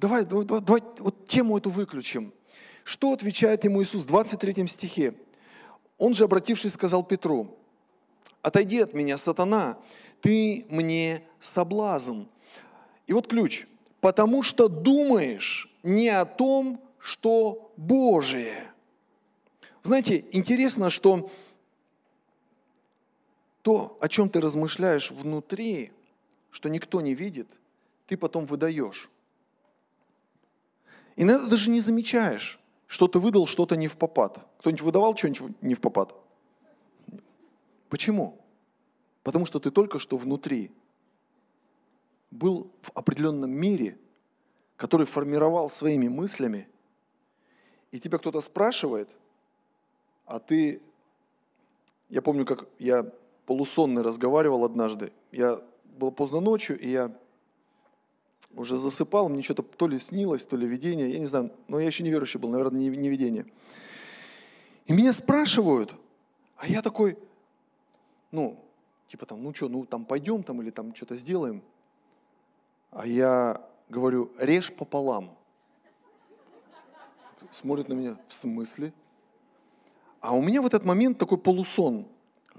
Давай, 0.00 0.24
давай, 0.24 0.46
давай 0.46 0.82
вот 0.98 1.28
тему 1.28 1.58
эту 1.58 1.68
выключим. 1.68 2.32
Что 2.84 3.12
отвечает 3.12 3.64
ему 3.64 3.82
Иисус 3.82 4.04
в 4.04 4.06
23 4.06 4.66
стихе? 4.66 5.14
Он 5.98 6.14
же, 6.14 6.24
обратившись, 6.24 6.72
сказал 6.72 7.04
Петру, 7.04 7.58
«Отойди 8.40 8.80
от 8.80 8.94
меня, 8.94 9.18
сатана, 9.18 9.78
ты 10.22 10.64
мне 10.70 11.22
соблазн». 11.38 12.22
И 13.06 13.12
вот 13.12 13.26
ключ. 13.26 13.66
«Потому 14.00 14.42
что 14.42 14.68
думаешь 14.68 15.70
не 15.82 16.08
о 16.08 16.24
том, 16.24 16.80
что 16.98 17.70
Божие». 17.76 18.72
Знаете, 19.82 20.24
интересно, 20.32 20.88
что 20.88 21.30
то, 23.60 23.98
о 24.00 24.08
чем 24.08 24.30
ты 24.30 24.40
размышляешь 24.40 25.10
внутри, 25.10 25.92
что 26.50 26.70
никто 26.70 27.02
не 27.02 27.14
видит, 27.14 27.48
ты 28.06 28.16
потом 28.16 28.46
выдаешь. 28.46 29.10
Иногда 31.20 31.48
даже 31.48 31.70
не 31.70 31.82
замечаешь, 31.82 32.58
что 32.86 33.06
ты 33.06 33.18
выдал 33.18 33.46
что-то 33.46 33.76
не 33.76 33.88
в 33.88 33.98
попад. 33.98 34.38
Кто-нибудь 34.60 34.80
выдавал 34.80 35.14
что-нибудь 35.14 35.62
не 35.62 35.74
в 35.74 35.80
попад? 35.82 36.14
Почему? 37.90 38.40
Потому 39.22 39.44
что 39.44 39.60
ты 39.60 39.70
только 39.70 39.98
что 39.98 40.16
внутри 40.16 40.70
был 42.30 42.72
в 42.80 42.90
определенном 42.94 43.50
мире, 43.50 43.98
который 44.76 45.04
формировал 45.04 45.68
своими 45.68 46.08
мыслями, 46.08 46.66
и 47.90 48.00
тебя 48.00 48.16
кто-то 48.16 48.40
спрашивает, 48.40 49.10
а 50.24 50.38
ты... 50.38 50.80
Я 52.08 52.22
помню, 52.22 52.46
как 52.46 52.66
я 52.78 53.12
полусонный 53.44 54.00
разговаривал 54.00 54.64
однажды. 54.64 55.12
Я 55.32 55.60
был 55.84 56.12
поздно 56.12 56.40
ночью, 56.40 56.80
и 56.80 56.88
я 56.88 57.14
уже 58.54 58.76
засыпал, 58.76 59.28
мне 59.28 59.42
что-то 59.42 59.62
то 59.62 59.88
ли 59.88 59.98
снилось, 59.98 60.44
то 60.44 60.56
ли 60.56 60.66
видение, 60.66 61.10
я 61.10 61.18
не 61.18 61.26
знаю, 61.26 61.52
но 61.68 61.80
я 61.80 61.86
еще 61.86 62.02
не 62.02 62.10
верующий 62.10 62.40
был, 62.40 62.50
наверное, 62.50 62.80
не, 62.80 62.88
не 62.88 63.08
видение. 63.08 63.46
И 64.86 64.92
меня 64.92 65.12
спрашивают, 65.12 65.94
а 66.56 66.66
я 66.66 66.82
такой, 66.82 67.16
ну, 68.32 68.62
типа 69.06 69.26
там, 69.26 69.42
ну 69.42 69.54
что, 69.54 69.68
ну 69.68 69.84
там 69.86 70.04
пойдем 70.04 70.42
там 70.42 70.60
или 70.62 70.70
там 70.70 70.94
что-то 70.94 71.16
сделаем. 71.16 71.62
А 72.90 73.06
я 73.06 73.64
говорю, 73.88 74.30
режь 74.38 74.72
пополам. 74.72 75.36
Смотрит 77.50 77.88
на 77.88 77.94
меня, 77.94 78.18
в 78.28 78.34
смысле? 78.34 78.92
А 80.20 80.34
у 80.34 80.42
меня 80.42 80.60
в 80.60 80.66
этот 80.66 80.84
момент 80.84 81.18
такой 81.18 81.38
полусон. 81.38 82.06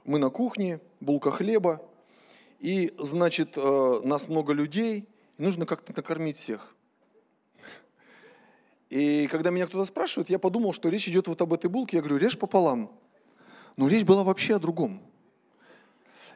Мы 0.04 0.18
на 0.18 0.30
кухне, 0.30 0.80
булка 1.00 1.32
хлеба, 1.32 1.86
и, 2.60 2.94
значит, 2.98 3.54
э, 3.56 4.02
нас 4.04 4.28
много 4.28 4.54
людей, 4.54 5.08
нужно 5.42 5.66
как-то 5.66 5.94
накормить 5.96 6.38
всех. 6.38 6.76
И 8.90 9.28
когда 9.28 9.52
меня 9.52 9.68
кто-то 9.68 9.86
спрашивает, 9.86 10.30
я 10.30 10.38
подумал, 10.38 10.74
что 10.74 10.90
речь 10.90 11.08
идет 11.08 11.28
вот 11.28 11.42
об 11.42 11.54
этой 11.54 11.70
булке. 11.70 11.98
Я 11.98 12.02
говорю, 12.02 12.18
режь 12.18 12.38
пополам. 12.38 12.92
Но 13.78 13.88
речь 13.88 14.04
была 14.04 14.24
вообще 14.24 14.56
о 14.56 14.60
другом. 14.60 15.02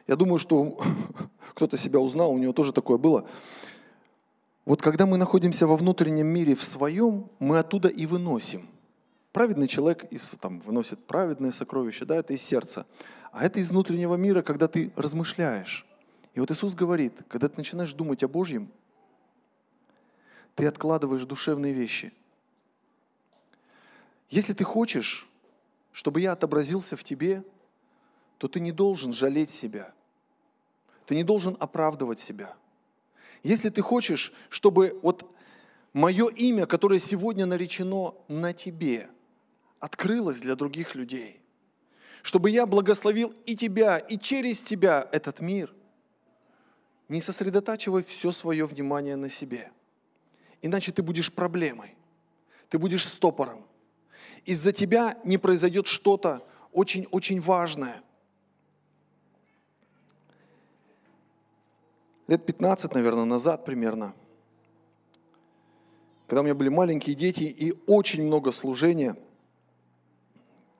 Я 0.06 0.16
думаю, 0.16 0.38
что 0.38 0.78
кто-то 1.54 1.76
себя 1.76 2.00
узнал, 2.00 2.32
у 2.32 2.38
него 2.38 2.52
тоже 2.52 2.72
такое 2.72 2.96
было. 2.96 3.28
Вот 4.64 4.80
когда 4.80 5.04
мы 5.06 5.16
находимся 5.18 5.66
во 5.66 5.76
внутреннем 5.76 6.26
мире 6.26 6.54
в 6.54 6.64
своем, 6.64 7.30
мы 7.38 7.58
оттуда 7.58 7.88
и 7.88 8.06
выносим. 8.06 8.68
Праведный 9.32 9.68
человек 9.68 10.04
из, 10.10 10.30
там, 10.40 10.60
выносит 10.60 11.04
праведные 11.06 11.52
сокровища, 11.52 12.06
да, 12.06 12.16
это 12.16 12.32
из 12.32 12.42
сердца. 12.42 12.86
А 13.32 13.44
это 13.44 13.60
из 13.60 13.70
внутреннего 13.70 14.14
мира, 14.14 14.40
когда 14.40 14.66
ты 14.66 14.92
размышляешь. 14.96 15.86
И 16.34 16.40
вот 16.40 16.50
Иисус 16.50 16.74
говорит, 16.74 17.20
когда 17.28 17.48
ты 17.48 17.58
начинаешь 17.58 17.92
думать 17.92 18.22
о 18.22 18.28
Божьем, 18.28 18.70
ты 20.56 20.66
откладываешь 20.66 21.24
душевные 21.24 21.72
вещи. 21.72 22.12
Если 24.30 24.54
ты 24.54 24.64
хочешь, 24.64 25.28
чтобы 25.92 26.20
я 26.20 26.32
отобразился 26.32 26.96
в 26.96 27.04
тебе, 27.04 27.44
то 28.38 28.48
ты 28.48 28.58
не 28.58 28.72
должен 28.72 29.12
жалеть 29.12 29.50
себя. 29.50 29.94
Ты 31.04 31.14
не 31.14 31.22
должен 31.22 31.56
оправдывать 31.60 32.18
себя. 32.18 32.56
Если 33.42 33.68
ты 33.68 33.82
хочешь, 33.82 34.32
чтобы 34.48 34.98
вот 35.02 35.30
мое 35.92 36.28
имя, 36.28 36.66
которое 36.66 36.98
сегодня 36.98 37.46
наречено 37.46 38.14
на 38.26 38.52
тебе, 38.52 39.08
открылось 39.78 40.40
для 40.40 40.56
других 40.56 40.94
людей, 40.94 41.40
чтобы 42.22 42.50
я 42.50 42.66
благословил 42.66 43.34
и 43.44 43.54
тебя, 43.54 43.98
и 43.98 44.18
через 44.18 44.60
тебя 44.60 45.08
этот 45.12 45.40
мир, 45.40 45.72
не 47.08 47.20
сосредотачивай 47.20 48.02
все 48.02 48.32
свое 48.32 48.64
внимание 48.64 49.16
на 49.16 49.30
себе. 49.30 49.70
Иначе 50.66 50.92
ты 50.92 51.02
будешь 51.02 51.32
проблемой, 51.32 51.94
ты 52.68 52.78
будешь 52.78 53.06
стопором. 53.06 53.64
Из-за 54.44 54.72
тебя 54.72 55.18
не 55.24 55.38
произойдет 55.38 55.86
что-то 55.86 56.46
очень-очень 56.72 57.40
важное. 57.40 58.02
лет 62.28 62.44
15, 62.44 62.94
наверное, 62.94 63.24
назад 63.24 63.64
примерно, 63.64 64.14
когда 66.26 66.40
у 66.40 66.44
меня 66.44 66.54
были 66.54 66.68
маленькие 66.68 67.14
дети 67.14 67.44
и 67.44 67.72
очень 67.86 68.24
много 68.24 68.52
служения. 68.52 69.16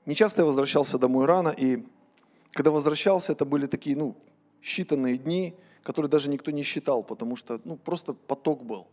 Не 0.07 0.15
часто 0.15 0.43
я 0.43 0.47
возвращался 0.47 0.99
домой 0.99 1.27
рано, 1.27 1.55
и 1.57 1.85
когда 2.53 2.71
возвращался, 2.71 3.33
это 3.33 3.45
были 3.45 3.67
такие, 3.67 3.97
ну, 3.97 4.17
считанные 4.63 5.17
дни, 5.17 5.55
которые 5.83 6.11
даже 6.11 6.29
никто 6.31 6.51
не 6.51 6.63
считал, 6.63 7.05
потому 7.05 7.37
что, 7.37 7.61
ну, 7.65 7.77
просто 7.77 8.13
поток 8.13 8.65
был. 8.65 8.89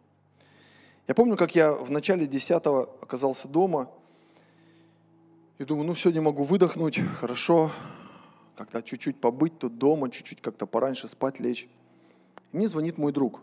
Я 1.07 1.15
помню, 1.15 1.35
как 1.35 1.53
я 1.53 1.73
в 1.73 1.91
начале 1.91 2.25
10 2.25 2.51
оказался 3.01 3.47
дома, 3.47 3.91
и 5.57 5.65
думаю, 5.65 5.87
ну, 5.87 5.95
сегодня 5.95 6.21
могу 6.21 6.43
выдохнуть, 6.43 6.99
хорошо, 7.19 7.71
как-то 8.55 8.81
чуть-чуть 8.81 9.19
побыть 9.19 9.57
тут 9.59 9.77
дома, 9.77 10.09
чуть-чуть 10.09 10.41
как-то 10.41 10.65
пораньше 10.65 11.07
спать 11.07 11.39
лечь. 11.39 11.67
Мне 12.51 12.67
звонит 12.67 12.97
мой 12.97 13.11
друг. 13.11 13.41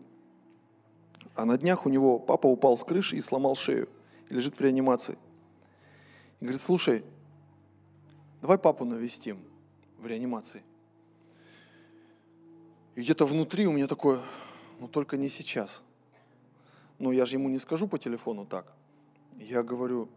А 1.35 1.45
на 1.45 1.59
днях 1.59 1.87
у 1.87 1.89
него 1.89 2.19
папа 2.19 2.47
упал 2.47 2.79
с 2.79 2.85
крыши 2.85 3.17
и 3.17 3.21
сломал 3.21 3.57
шею. 3.57 3.89
И 4.29 4.35
лежит 4.35 4.57
в 4.57 4.61
реанимации. 4.61 5.19
И 6.41 6.45
говорит, 6.45 6.61
слушай, 6.61 7.05
давай 8.41 8.59
папу 8.59 8.85
навестим 8.85 9.39
в 9.99 10.07
реанимации. 10.07 10.63
И 12.95 13.03
где-то 13.03 13.27
внутри 13.27 13.67
у 13.67 13.73
меня 13.73 13.87
такое, 13.87 14.21
ну 14.79 14.89
только 14.89 15.17
не 15.17 15.29
сейчас. 15.29 15.83
Ну 17.01 17.13
я 17.13 17.25
же 17.25 17.37
ему 17.37 17.49
не 17.49 17.59
скажу 17.59 17.89
по 17.89 17.99
телефону 17.99 18.45
так. 18.45 18.73
Я 19.39 19.63
говорю, 19.63 20.11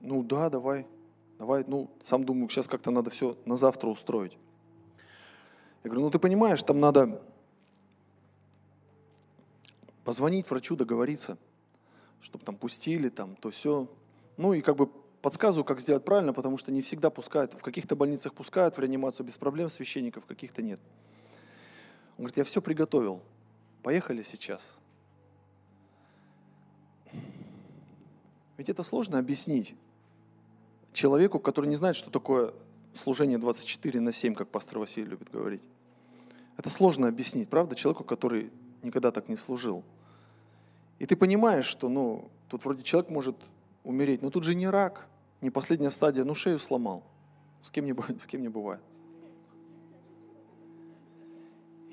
ну 0.00 0.22
да, 0.22 0.50
давай, 0.50 0.86
давай, 1.38 1.64
ну 1.66 1.90
сам 2.02 2.24
думаю, 2.24 2.50
сейчас 2.50 2.68
как-то 2.68 2.90
надо 2.90 3.08
все 3.08 3.38
на 3.46 3.56
завтра 3.56 3.88
устроить. 3.88 4.36
Я 5.82 5.88
говорю, 5.88 6.02
ну 6.02 6.10
ты 6.10 6.18
понимаешь, 6.18 6.62
там 6.62 6.78
надо 6.78 7.22
позвонить 10.04 10.48
врачу, 10.50 10.76
договориться, 10.76 11.38
чтобы 12.20 12.44
там 12.44 12.54
пустили, 12.54 13.08
там, 13.08 13.34
то 13.36 13.50
все. 13.50 13.88
Ну 14.36 14.52
и 14.52 14.60
как 14.60 14.76
бы 14.76 14.90
подсказываю, 15.22 15.64
как 15.64 15.80
сделать 15.80 16.04
правильно, 16.04 16.34
потому 16.34 16.58
что 16.58 16.70
не 16.70 16.82
всегда 16.82 17.08
пускают. 17.08 17.54
В 17.54 17.62
каких-то 17.62 17.96
больницах 17.96 18.34
пускают 18.34 18.76
в 18.76 18.80
реанимацию 18.80 19.24
без 19.24 19.38
проблем 19.38 19.70
священников, 19.70 20.26
каких-то 20.26 20.60
нет. 20.62 20.80
Он 22.18 22.24
говорит, 22.24 22.36
я 22.36 22.44
все 22.44 22.60
приготовил. 22.60 23.22
Поехали 23.82 24.22
сейчас. 24.22 24.79
Ведь 28.60 28.68
это 28.68 28.82
сложно 28.82 29.18
объяснить 29.18 29.74
человеку, 30.92 31.38
который 31.38 31.64
не 31.64 31.76
знает, 31.76 31.96
что 31.96 32.10
такое 32.10 32.52
служение 32.94 33.38
24 33.38 34.00
на 34.00 34.12
7, 34.12 34.34
как 34.34 34.48
пастор 34.48 34.80
Василий 34.80 35.06
любит 35.06 35.30
говорить. 35.30 35.62
Это 36.58 36.68
сложно 36.68 37.08
объяснить, 37.08 37.48
правда, 37.48 37.74
человеку, 37.74 38.04
который 38.04 38.50
никогда 38.82 39.12
так 39.12 39.30
не 39.30 39.36
служил. 39.36 39.82
И 40.98 41.06
ты 41.06 41.16
понимаешь, 41.16 41.64
что 41.64 41.88
ну, 41.88 42.30
тут 42.50 42.62
вроде 42.66 42.82
человек 42.82 43.08
может 43.08 43.36
умереть, 43.82 44.20
но 44.20 44.28
тут 44.28 44.44
же 44.44 44.54
не 44.54 44.68
рак, 44.68 45.06
не 45.40 45.48
последняя 45.48 45.88
стадия, 45.88 46.24
ну 46.24 46.34
шею 46.34 46.58
сломал. 46.58 47.02
С 47.62 47.70
кем 47.70 47.86
не, 47.86 47.94
с 48.18 48.26
кем 48.26 48.42
не 48.42 48.50
бывает. 48.50 48.82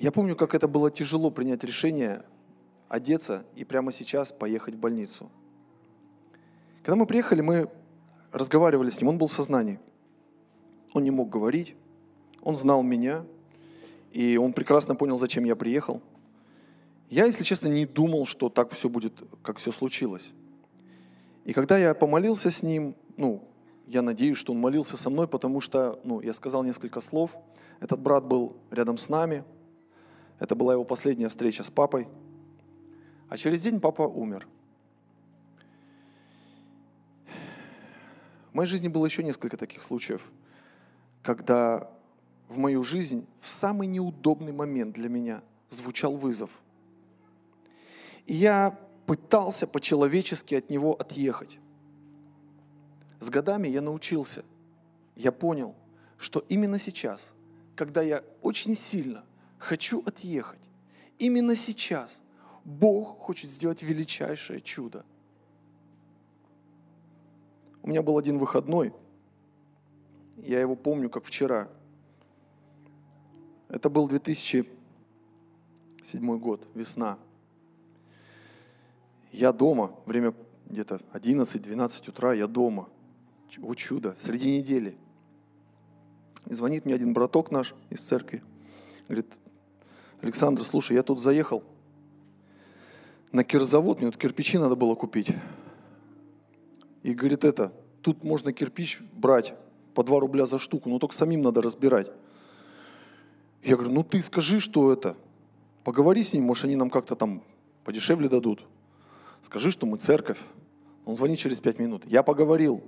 Я 0.00 0.12
помню, 0.12 0.36
как 0.36 0.54
это 0.54 0.68
было 0.68 0.90
тяжело 0.90 1.30
принять 1.30 1.64
решение 1.64 2.26
одеться 2.90 3.46
и 3.56 3.64
прямо 3.64 3.90
сейчас 3.90 4.32
поехать 4.32 4.74
в 4.74 4.78
больницу. 4.78 5.30
Когда 6.88 6.96
мы 6.96 7.04
приехали, 7.04 7.42
мы 7.42 7.68
разговаривали 8.32 8.88
с 8.88 8.98
ним, 8.98 9.10
он 9.10 9.18
был 9.18 9.28
в 9.28 9.34
сознании. 9.34 9.78
Он 10.94 11.04
не 11.04 11.10
мог 11.10 11.28
говорить, 11.28 11.76
он 12.40 12.56
знал 12.56 12.82
меня, 12.82 13.26
и 14.10 14.38
он 14.38 14.54
прекрасно 14.54 14.94
понял, 14.94 15.18
зачем 15.18 15.44
я 15.44 15.54
приехал– 15.54 16.00
я, 17.10 17.24
если 17.24 17.42
честно, 17.42 17.68
не 17.68 17.86
думал, 17.86 18.26
что 18.26 18.50
так 18.50 18.70
все 18.72 18.88
будет, 18.88 19.14
как 19.42 19.56
все 19.56 19.72
случилось. 19.72 20.32
И 21.44 21.54
когда 21.54 21.78
я 21.78 21.94
помолился 21.94 22.50
с 22.50 22.62
ним, 22.62 22.96
ну, 23.16 23.48
я 23.86 24.02
надеюсь, 24.02 24.36
что 24.36 24.52
он 24.52 24.60
молился 24.60 24.98
со 24.98 25.08
мной, 25.08 25.26
потому 25.26 25.62
что, 25.62 26.00
ну, 26.04 26.20
я 26.20 26.34
сказал 26.34 26.64
несколько 26.64 27.00
слов. 27.00 27.34
Этот 27.80 28.00
брат 28.00 28.26
был 28.26 28.56
рядом 28.70 28.98
с 28.98 29.08
нами. 29.08 29.44
Это 30.38 30.54
была 30.54 30.74
его 30.74 30.84
последняя 30.84 31.28
встреча 31.28 31.62
с 31.62 31.70
папой. 31.70 32.08
А 33.30 33.38
через 33.38 33.62
день 33.62 33.80
папа 33.80 34.02
умер. 34.02 34.46
В 38.52 38.54
моей 38.54 38.68
жизни 38.68 38.88
было 38.88 39.06
еще 39.06 39.22
несколько 39.22 39.56
таких 39.56 39.82
случаев, 39.82 40.32
когда 41.22 41.90
в 42.48 42.56
мою 42.56 42.82
жизнь 42.82 43.26
в 43.40 43.48
самый 43.48 43.86
неудобный 43.86 44.52
момент 44.52 44.94
для 44.94 45.08
меня 45.08 45.42
звучал 45.70 46.16
вызов– 46.16 46.50
и 48.28 48.34
я 48.34 48.78
пытался 49.06 49.66
по-человечески 49.66 50.54
от 50.54 50.68
него 50.68 50.92
отъехать. 50.92 51.58
С 53.20 53.30
годами 53.30 53.66
я 53.68 53.80
научился, 53.80 54.44
я 55.16 55.32
понял, 55.32 55.74
что 56.18 56.44
именно 56.50 56.78
сейчас 56.78 57.32
когда 57.74 58.02
я 58.02 58.24
очень 58.42 58.74
сильно 58.74 59.24
хочу 59.56 60.02
отъехать, 60.04 60.58
именно 61.20 61.54
сейчас 61.54 62.20
Бог 62.64 63.20
хочет 63.20 63.50
сделать 63.50 63.84
величайшее 63.84 64.60
чудо. 64.60 65.04
У 67.88 67.90
меня 67.90 68.02
был 68.02 68.18
один 68.18 68.36
выходной, 68.38 68.92
я 70.36 70.60
его 70.60 70.76
помню 70.76 71.08
как 71.08 71.24
вчера. 71.24 71.70
Это 73.70 73.88
был 73.88 74.06
2007 74.06 74.66
год, 76.38 76.68
весна. 76.74 77.18
Я 79.32 79.54
дома, 79.54 79.94
время 80.04 80.34
где-то 80.66 81.00
11-12 81.14 82.10
утра, 82.10 82.34
я 82.34 82.46
дома. 82.46 82.90
О 83.62 83.72
чудо, 83.72 84.14
среди 84.20 84.58
недели. 84.58 84.98
И 86.44 86.52
звонит 86.52 86.84
мне 86.84 86.94
один 86.94 87.14
браток 87.14 87.50
наш 87.50 87.74
из 87.88 88.02
церкви. 88.02 88.42
Говорит, 89.08 89.32
Александр, 90.20 90.62
слушай, 90.62 90.94
я 90.94 91.02
тут 91.02 91.22
заехал 91.22 91.64
на 93.32 93.44
кирзавод, 93.44 94.02
мне 94.02 94.10
тут 94.10 94.20
кирпичи 94.20 94.58
надо 94.58 94.76
было 94.76 94.94
купить. 94.94 95.30
И 97.02 97.14
говорит, 97.14 97.44
это, 97.44 97.72
тут 98.02 98.24
можно 98.24 98.52
кирпич 98.52 99.00
брать 99.12 99.54
по 99.94 100.04
2 100.04 100.20
рубля 100.20 100.46
за 100.46 100.58
штуку, 100.58 100.88
но 100.88 100.98
только 100.98 101.14
самим 101.14 101.42
надо 101.42 101.62
разбирать. 101.62 102.10
Я 103.62 103.76
говорю, 103.76 103.92
ну 103.92 104.02
ты 104.02 104.22
скажи, 104.22 104.60
что 104.60 104.92
это. 104.92 105.16
Поговори 105.84 106.22
с 106.22 106.32
ним, 106.32 106.44
может, 106.44 106.64
они 106.64 106.76
нам 106.76 106.90
как-то 106.90 107.16
там 107.16 107.42
подешевле 107.84 108.28
дадут. 108.28 108.64
Скажи, 109.42 109.70
что 109.70 109.86
мы 109.86 109.96
церковь. 109.96 110.38
Он 111.04 111.16
звонит 111.16 111.38
через 111.38 111.60
пять 111.60 111.78
минут. 111.78 112.04
Я 112.06 112.22
поговорил. 112.22 112.82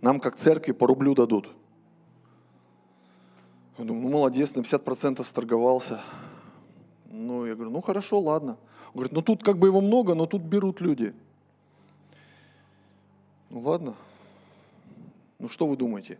Нам 0.00 0.20
как 0.20 0.36
церкви 0.36 0.72
по 0.72 0.86
рублю 0.86 1.14
дадут. 1.14 1.48
Я 3.76 3.84
думаю, 3.84 4.04
ну 4.04 4.10
молодец, 4.10 4.54
на 4.54 4.60
50% 4.60 5.24
сторговался. 5.24 6.00
Ну, 7.06 7.44
я 7.46 7.54
говорю, 7.54 7.70
ну 7.70 7.80
хорошо, 7.80 8.20
ладно. 8.20 8.56
Он 8.88 8.94
говорит, 8.94 9.12
ну 9.12 9.22
тут 9.22 9.42
как 9.42 9.58
бы 9.58 9.66
его 9.66 9.80
много, 9.80 10.14
но 10.14 10.26
тут 10.26 10.42
берут 10.42 10.80
люди. 10.80 11.14
Ну 13.50 13.60
ладно. 13.60 13.96
Ну 15.40 15.48
что 15.48 15.66
вы 15.66 15.76
думаете? 15.76 16.18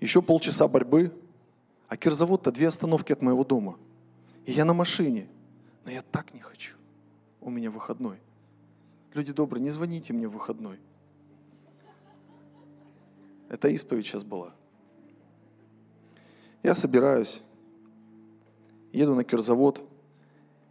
Еще 0.00 0.22
полчаса 0.22 0.68
борьбы, 0.68 1.12
а 1.88 1.96
кирзавод-то 1.96 2.52
две 2.52 2.68
остановки 2.68 3.12
от 3.12 3.20
моего 3.20 3.44
дома. 3.44 3.78
И 4.44 4.52
я 4.52 4.64
на 4.64 4.72
машине. 4.72 5.28
Но 5.84 5.90
я 5.90 6.02
так 6.02 6.32
не 6.32 6.40
хочу. 6.40 6.76
У 7.40 7.50
меня 7.50 7.70
выходной. 7.70 8.18
Люди 9.12 9.32
добрые, 9.32 9.62
не 9.62 9.70
звоните 9.70 10.12
мне 10.12 10.28
в 10.28 10.32
выходной. 10.32 10.78
Это 13.48 13.68
исповедь 13.68 14.06
сейчас 14.06 14.22
была. 14.22 14.54
Я 16.62 16.74
собираюсь, 16.74 17.40
еду 18.92 19.14
на 19.14 19.24
кирзавод 19.24 19.82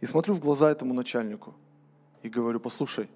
и 0.00 0.06
смотрю 0.06 0.34
в 0.34 0.40
глаза 0.40 0.70
этому 0.70 0.94
начальнику 0.94 1.54
и 2.22 2.28
говорю, 2.28 2.60
послушай, 2.60 3.08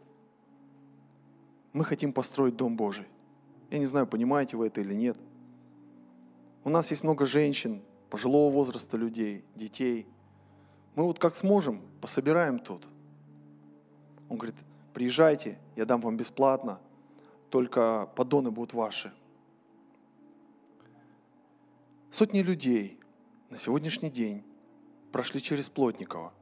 мы 1.72 1.84
хотим 1.84 2.12
построить 2.12 2.56
Дом 2.56 2.76
Божий. 2.76 3.06
Я 3.70 3.78
не 3.78 3.86
знаю, 3.86 4.06
понимаете 4.06 4.56
вы 4.56 4.66
это 4.66 4.80
или 4.80 4.94
нет. 4.94 5.16
У 6.64 6.70
нас 6.70 6.90
есть 6.90 7.04
много 7.04 7.24
женщин, 7.24 7.82
пожилого 8.10 8.52
возраста 8.52 8.96
людей, 8.96 9.44
детей. 9.54 10.06
Мы 10.96 11.04
вот 11.04 11.18
как 11.18 11.34
сможем, 11.34 11.80
пособираем 12.00 12.58
тут. 12.58 12.86
Он 14.28 14.36
говорит, 14.36 14.56
приезжайте, 14.92 15.58
я 15.76 15.86
дам 15.86 16.00
вам 16.00 16.16
бесплатно, 16.16 16.80
только 17.48 18.10
поддоны 18.16 18.50
будут 18.50 18.74
ваши. 18.74 19.12
Сотни 22.10 22.40
людей 22.40 22.98
на 23.50 23.56
сегодняшний 23.56 24.10
день 24.10 24.42
прошли 25.12 25.40
через 25.40 25.70
Плотниково. 25.70 26.32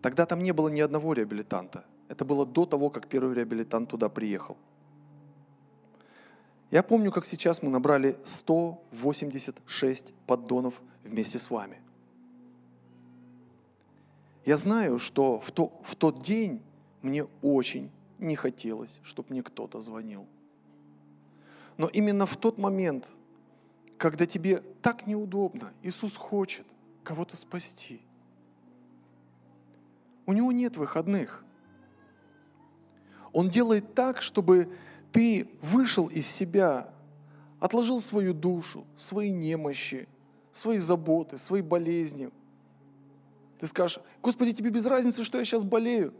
Тогда 0.00 0.26
там 0.26 0.42
не 0.42 0.52
было 0.52 0.68
ни 0.68 0.80
одного 0.80 1.12
реабилитанта. 1.12 1.84
Это 2.08 2.24
было 2.24 2.46
до 2.46 2.66
того, 2.66 2.88
как 2.88 3.08
первый 3.08 3.34
реабилитант 3.34 3.90
туда 3.90 4.08
приехал. 4.08 4.56
Я 6.70 6.82
помню, 6.84 7.10
как 7.10 7.26
сейчас 7.26 7.62
мы 7.62 7.70
набрали 7.70 8.16
186 8.24 10.12
поддонов 10.26 10.80
вместе 11.02 11.38
с 11.38 11.50
вами. 11.50 11.80
Я 14.44 14.56
знаю, 14.56 14.98
что 14.98 15.40
в, 15.40 15.50
то, 15.50 15.72
в 15.82 15.96
тот 15.96 16.22
день 16.22 16.62
мне 17.02 17.26
очень 17.42 17.90
не 18.18 18.36
хотелось, 18.36 19.00
чтобы 19.02 19.30
мне 19.30 19.42
кто-то 19.42 19.80
звонил. 19.80 20.26
Но 21.76 21.88
именно 21.88 22.26
в 22.26 22.36
тот 22.36 22.58
момент, 22.58 23.06
когда 23.98 24.26
тебе 24.26 24.58
так 24.82 25.06
неудобно, 25.06 25.72
Иисус 25.82 26.16
хочет 26.16 26.66
кого-то 27.02 27.36
спасти. 27.36 28.00
У 30.26 30.32
него 30.32 30.52
нет 30.52 30.76
выходных. 30.76 31.44
Он 33.32 33.48
делает 33.48 33.94
так, 33.94 34.22
чтобы 34.22 34.72
ты 35.12 35.48
вышел 35.60 36.06
из 36.06 36.26
себя, 36.26 36.92
отложил 37.58 38.00
свою 38.00 38.34
душу, 38.34 38.86
свои 38.96 39.30
немощи, 39.30 40.08
свои 40.52 40.78
заботы, 40.78 41.38
свои 41.38 41.62
болезни. 41.62 42.30
Ты 43.58 43.66
скажешь, 43.66 44.00
Господи, 44.22 44.52
тебе 44.52 44.70
без 44.70 44.86
разницы, 44.86 45.24
что 45.24 45.38
я 45.38 45.44
сейчас 45.44 45.64
болею. 45.64 46.14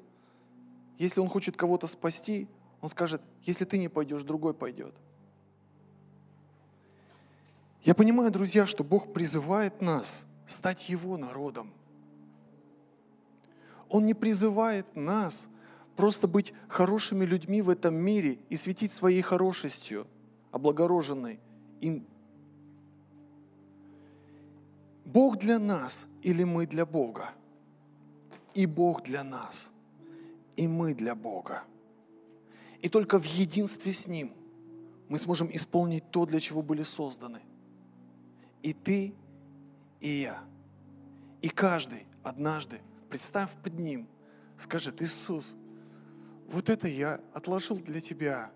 Если 0.98 1.20
Он 1.20 1.28
хочет 1.28 1.56
кого-то 1.56 1.86
спасти, 1.86 2.46
Он 2.80 2.88
скажет, 2.88 3.22
если 3.44 3.64
ты 3.64 3.78
не 3.78 3.88
пойдешь, 3.88 4.22
другой 4.22 4.52
пойдет. 4.52 4.94
Я 7.82 7.94
понимаю, 7.94 8.30
друзья, 8.30 8.66
что 8.66 8.84
Бог 8.84 9.12
призывает 9.14 9.80
нас 9.80 10.26
стать 10.46 10.90
Его 10.90 11.16
народом. 11.16 11.72
Он 13.88 14.04
не 14.04 14.14
призывает 14.14 14.94
нас 14.94 15.48
просто 16.00 16.26
быть 16.26 16.54
хорошими 16.68 17.24
людьми 17.24 17.60
в 17.62 17.68
этом 17.68 17.94
мире 17.94 18.38
и 18.48 18.56
светить 18.56 18.92
своей 18.92 19.22
хорошестью, 19.22 20.06
облагороженной 20.50 21.38
им. 21.80 22.06
Бог 25.04 25.38
для 25.38 25.58
нас 25.58 26.06
или 26.22 26.44
мы 26.44 26.66
для 26.66 26.86
Бога? 26.86 27.30
И 28.54 28.66
Бог 28.66 29.02
для 29.02 29.22
нас– 29.22 29.70
и 30.60 30.68
мы 30.68 30.92
для 30.92 31.14
Бога. 31.14 31.64
И 32.82 32.90
только 32.90 33.18
в 33.18 33.24
единстве 33.24 33.94
с 33.94 34.06
Ним 34.06 34.34
мы 35.08 35.18
сможем 35.18 35.48
исполнить 35.50 36.10
то, 36.10 36.26
для 36.26 36.38
чего 36.38 36.60
были 36.60 36.82
созданы. 36.82 37.40
И 38.62 38.74
ты, 38.74 39.14
и 40.00 40.08
я. 40.08 40.44
И 41.40 41.48
каждый 41.48 42.04
однажды, 42.22 42.82
представь 43.08 43.50
под 43.62 43.78
Ним, 43.78 44.06
скажет, 44.58 45.00
Иисус, 45.00 45.54
вот 46.50 46.68
это 46.68 46.88
я 46.88 47.20
отложил 47.32 47.78
для 47.78 48.00
Тебя. 48.00 48.50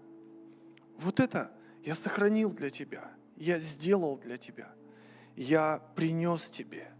Вот 0.98 1.20
это 1.20 1.52
я 1.84 1.94
сохранил 1.94 2.50
для 2.50 2.70
Тебя. 2.70 3.12
Я 3.36 3.58
сделал 3.60 4.18
для 4.18 4.36
Тебя. 4.36 4.72
Я 5.36 5.80
принес 5.94 6.48
Тебе. 6.48 6.90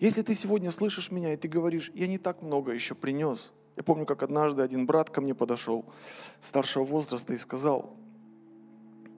Если 0.00 0.22
ты 0.22 0.34
сегодня 0.34 0.70
слышишь 0.70 1.10
меня, 1.10 1.32
и 1.32 1.36
ты 1.36 1.48
говоришь, 1.48 1.90
я 1.94 2.06
не 2.06 2.18
так 2.18 2.42
много 2.42 2.72
еще 2.72 2.94
принес. 2.94 3.52
Я 3.76 3.82
помню, 3.82 4.04
как 4.04 4.22
однажды 4.22 4.62
один 4.62 4.84
брат 4.84 5.10
ко 5.10 5.20
мне 5.20 5.34
подошел, 5.34 5.86
старшего 6.40 6.84
возраста, 6.84 7.32
и 7.32 7.38
сказал, 7.38 7.96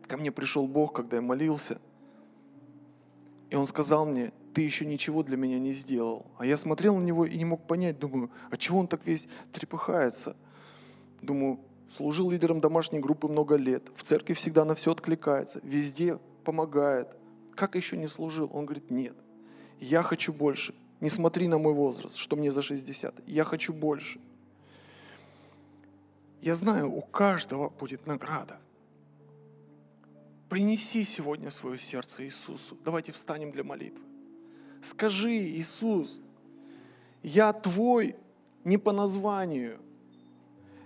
ко 0.07 0.17
мне 0.17 0.31
пришел 0.31 0.67
Бог, 0.67 0.93
когда 0.93 1.17
я 1.17 1.23
молился, 1.23 1.81
и 3.51 3.57
он 3.57 3.67
сказал 3.67 4.07
мне, 4.07 4.33
ты 4.59 4.63
еще 4.63 4.85
ничего 4.85 5.23
для 5.23 5.37
меня 5.37 5.61
не 5.61 5.73
сделал. 5.73 6.27
А 6.37 6.45
я 6.45 6.57
смотрел 6.57 6.97
на 6.97 7.05
него 7.05 7.25
и 7.25 7.37
не 7.37 7.45
мог 7.45 7.65
понять, 7.69 8.01
думаю, 8.01 8.29
а 8.51 8.57
чего 8.57 8.81
он 8.81 8.89
так 8.89 9.07
весь 9.07 9.29
трепыхается? 9.53 10.37
Думаю, 11.23 11.61
служил 11.89 12.29
лидером 12.29 12.61
домашней 12.61 12.99
группы 12.99 13.29
много 13.29 13.55
лет, 13.55 13.85
в 13.95 14.03
церкви 14.03 14.35
всегда 14.35 14.65
на 14.65 14.75
все 14.75 14.91
откликается, 14.91 15.61
везде 15.63 16.19
помогает. 16.43 17.07
Как 17.55 17.77
еще 17.77 17.97
не 17.97 18.09
служил? 18.09 18.51
Он 18.53 18.67
говорит, 18.67 18.91
нет, 18.91 19.15
я 19.79 20.03
хочу 20.03 20.33
больше. 20.33 20.75
Не 20.99 21.09
смотри 21.09 21.47
на 21.47 21.59
мой 21.59 21.73
возраст, 21.73 22.17
что 22.17 22.35
мне 22.35 22.51
за 22.51 22.63
60. 22.63 23.29
Я 23.29 23.45
хочу 23.45 23.73
больше. 23.73 24.19
Я 26.43 26.57
знаю, 26.57 26.91
у 26.93 27.03
каждого 27.03 27.69
будет 27.69 28.09
награда. 28.09 28.59
Принеси 30.49 31.05
сегодня 31.05 31.53
свое 31.53 31.79
сердце 31.79 32.25
Иисусу. 32.25 32.77
Давайте 32.85 33.13
встанем 33.13 33.53
для 33.53 33.63
молитвы. 33.63 34.08
Скажи, 34.83 35.33
Иисус, 35.33 36.21
я 37.23 37.53
твой 37.53 38.17
не 38.65 38.79
по 38.79 38.93
названию. 38.93 39.79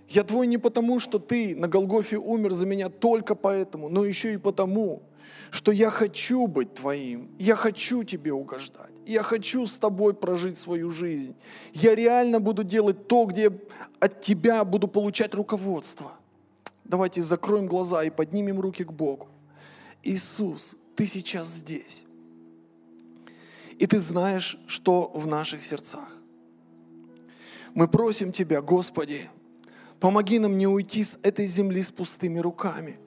Я 0.09 0.23
твой 0.23 0.47
не 0.47 0.57
потому, 0.57 0.99
что 0.99 1.19
ты 1.19 1.55
на 1.55 1.67
Голгофе 1.67 2.17
умер 2.17 2.53
за 2.53 2.65
меня 2.65 2.89
только 2.89 3.35
поэтому, 3.35 3.89
но 3.89 4.05
еще 4.05 4.33
и 4.33 4.37
потому, 4.37 5.01
что 5.49 5.71
я 5.71 5.89
хочу 5.89 6.47
быть 6.47 6.73
Твоим, 6.73 7.29
я 7.39 7.55
хочу 7.55 8.03
Тебе 8.03 8.33
угождать, 8.33 8.91
я 9.05 9.23
хочу 9.23 9.65
с 9.65 9.75
Тобой 9.75 10.13
прожить 10.13 10.57
свою 10.57 10.91
жизнь. 10.91 11.35
Я 11.73 11.95
реально 11.95 12.39
буду 12.39 12.63
делать 12.63 13.07
то, 13.07 13.25
где 13.25 13.51
от 13.99 14.21
Тебя 14.21 14.63
буду 14.65 14.87
получать 14.87 15.33
руководство. 15.33 16.11
Давайте 16.83 17.23
закроем 17.23 17.65
глаза 17.65 18.03
и 18.03 18.09
поднимем 18.09 18.59
руки 18.59 18.83
к 18.83 18.91
Богу. 18.91 19.27
Иисус, 20.03 20.75
Ты 20.95 21.07
сейчас 21.07 21.47
здесь. 21.47 22.03
И 23.83 23.85
ты 23.85 23.99
знаешь, 23.99 24.57
что 24.65 25.11
в 25.13 25.27
наших 25.27 25.61
сердцах. 25.61 26.07
Мы 27.73 27.89
просим 27.89 28.31
Тебя, 28.31 28.61
Господи, 28.61 29.29
помоги 29.99 30.39
нам 30.39 30.57
не 30.57 30.67
уйти 30.67 31.03
с 31.03 31.17
этой 31.21 31.47
земли 31.47 31.83
с 31.83 31.91
пустыми 31.91 32.39
руками. 32.39 32.97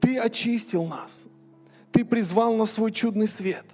Ты 0.00 0.18
очистил 0.18 0.84
нас. 0.84 1.24
Ты 1.90 2.04
призвал 2.04 2.56
на 2.56 2.66
свой 2.66 2.92
чудный 2.92 3.26
свет. 3.26 3.64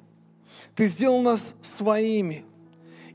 Ты 0.76 0.86
сделал 0.86 1.20
нас 1.22 1.56
своими. 1.60 2.44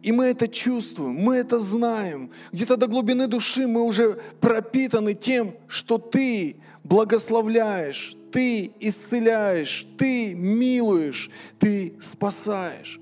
И 0.02 0.12
мы 0.12 0.26
это 0.26 0.50
чувствуем, 0.50 1.14
мы 1.14 1.38
это 1.38 1.62
знаем. 1.62 2.30
Где-то 2.52 2.76
до 2.76 2.88
глубины 2.88 3.28
души 3.28 3.68
мы 3.68 3.84
уже 3.84 4.20
пропитаны 4.42 5.14
тем, 5.14 5.56
что 5.70 5.98
Ты 5.98 6.58
благословляешь, 6.84 8.18
Ты 8.32 8.72
исцеляешь, 8.80 9.88
Ты 9.98 10.34
милуешь, 10.34 11.30
Ты 11.60 11.96
спасаешь. 12.02 13.00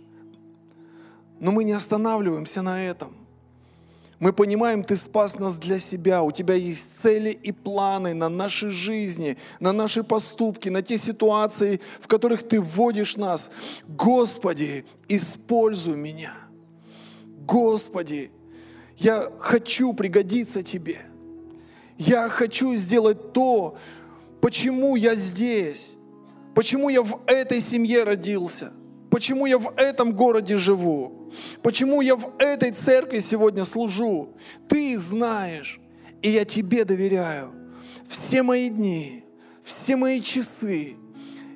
Но 1.40 1.52
мы 1.52 1.64
не 1.64 1.74
останавливаемся 1.74 2.62
на 2.62 2.84
этом. 2.84 3.16
Мы 4.20 4.34
понимаем, 4.34 4.84
Ты 4.84 4.98
спас 4.98 5.38
нас 5.38 5.58
для 5.58 5.80
себя. 5.80 6.24
У 6.24 6.32
Тебя 6.32 6.56
есть 6.56 7.00
цели 7.02 7.30
и 7.30 7.52
планы 7.52 8.14
на 8.14 8.30
наши 8.30 8.72
жизни, 8.72 9.38
на 9.60 9.74
наши 9.74 10.04
поступки, 10.04 10.70
на 10.70 10.82
те 10.82 10.98
ситуации, 10.98 11.82
в 12.00 12.08
которых 12.08 12.48
Ты 12.48 12.60
вводишь 12.60 13.16
нас. 13.16 13.52
Господи, 13.88 14.86
используй 15.08 15.96
меня. 15.96 16.34
Господи, 17.46 18.32
я 18.98 19.32
хочу 19.40 19.94
пригодиться 19.94 20.64
Тебе. 20.64 21.02
Я 21.98 22.30
хочу 22.30 22.76
сделать 22.76 23.34
то, 23.34 23.78
почему 24.42 24.96
я 24.96 25.16
здесь, 25.16 25.94
почему 26.56 26.90
я 26.90 27.02
в 27.02 27.22
этой 27.28 27.62
семье 27.62 28.04
родился, 28.04 28.74
почему 29.10 29.46
я 29.46 29.58
в 29.58 29.74
этом 29.78 30.14
городе 30.14 30.58
живу. 30.58 31.18
Почему 31.62 32.02
я 32.02 32.16
в 32.16 32.34
этой 32.40 32.72
церкви 32.72 33.20
сегодня 33.20 33.66
служу? 33.66 34.36
Ты 34.68 34.98
знаешь, 34.98 35.80
и 36.22 36.30
я 36.30 36.46
тебе 36.46 36.86
доверяю. 36.86 37.54
Все 38.08 38.44
мои 38.44 38.70
дни, 38.70 39.26
все 39.64 39.96
мои 39.96 40.22
часы 40.22 40.96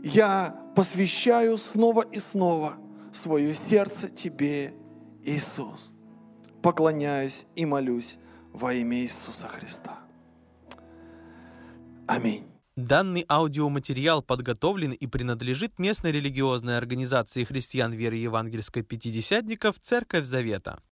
я 0.03 0.59
посвящаю 0.75 1.57
снова 1.57 2.01
и 2.01 2.19
снова 2.19 2.75
свое 3.11 3.53
сердце 3.53 4.09
тебе, 4.09 4.73
Иисус. 5.23 5.93
Поклоняюсь 6.61 7.45
и 7.55 7.65
молюсь 7.65 8.17
во 8.51 8.73
имя 8.73 8.97
Иисуса 8.97 9.47
Христа. 9.47 9.99
Аминь. 12.07 12.51
Данный 12.82 13.25
аудиоматериал 13.29 14.23
подготовлен 14.23 14.91
и 14.91 15.05
принадлежит 15.05 15.77
местной 15.77 16.11
религиозной 16.11 16.77
организации 16.79 17.43
христиан 17.43 17.93
веры 17.93 18.15
евангельской 18.15 18.82
пятидесятников 18.82 19.75
«Церковь 19.79 20.25
Завета». 20.25 20.82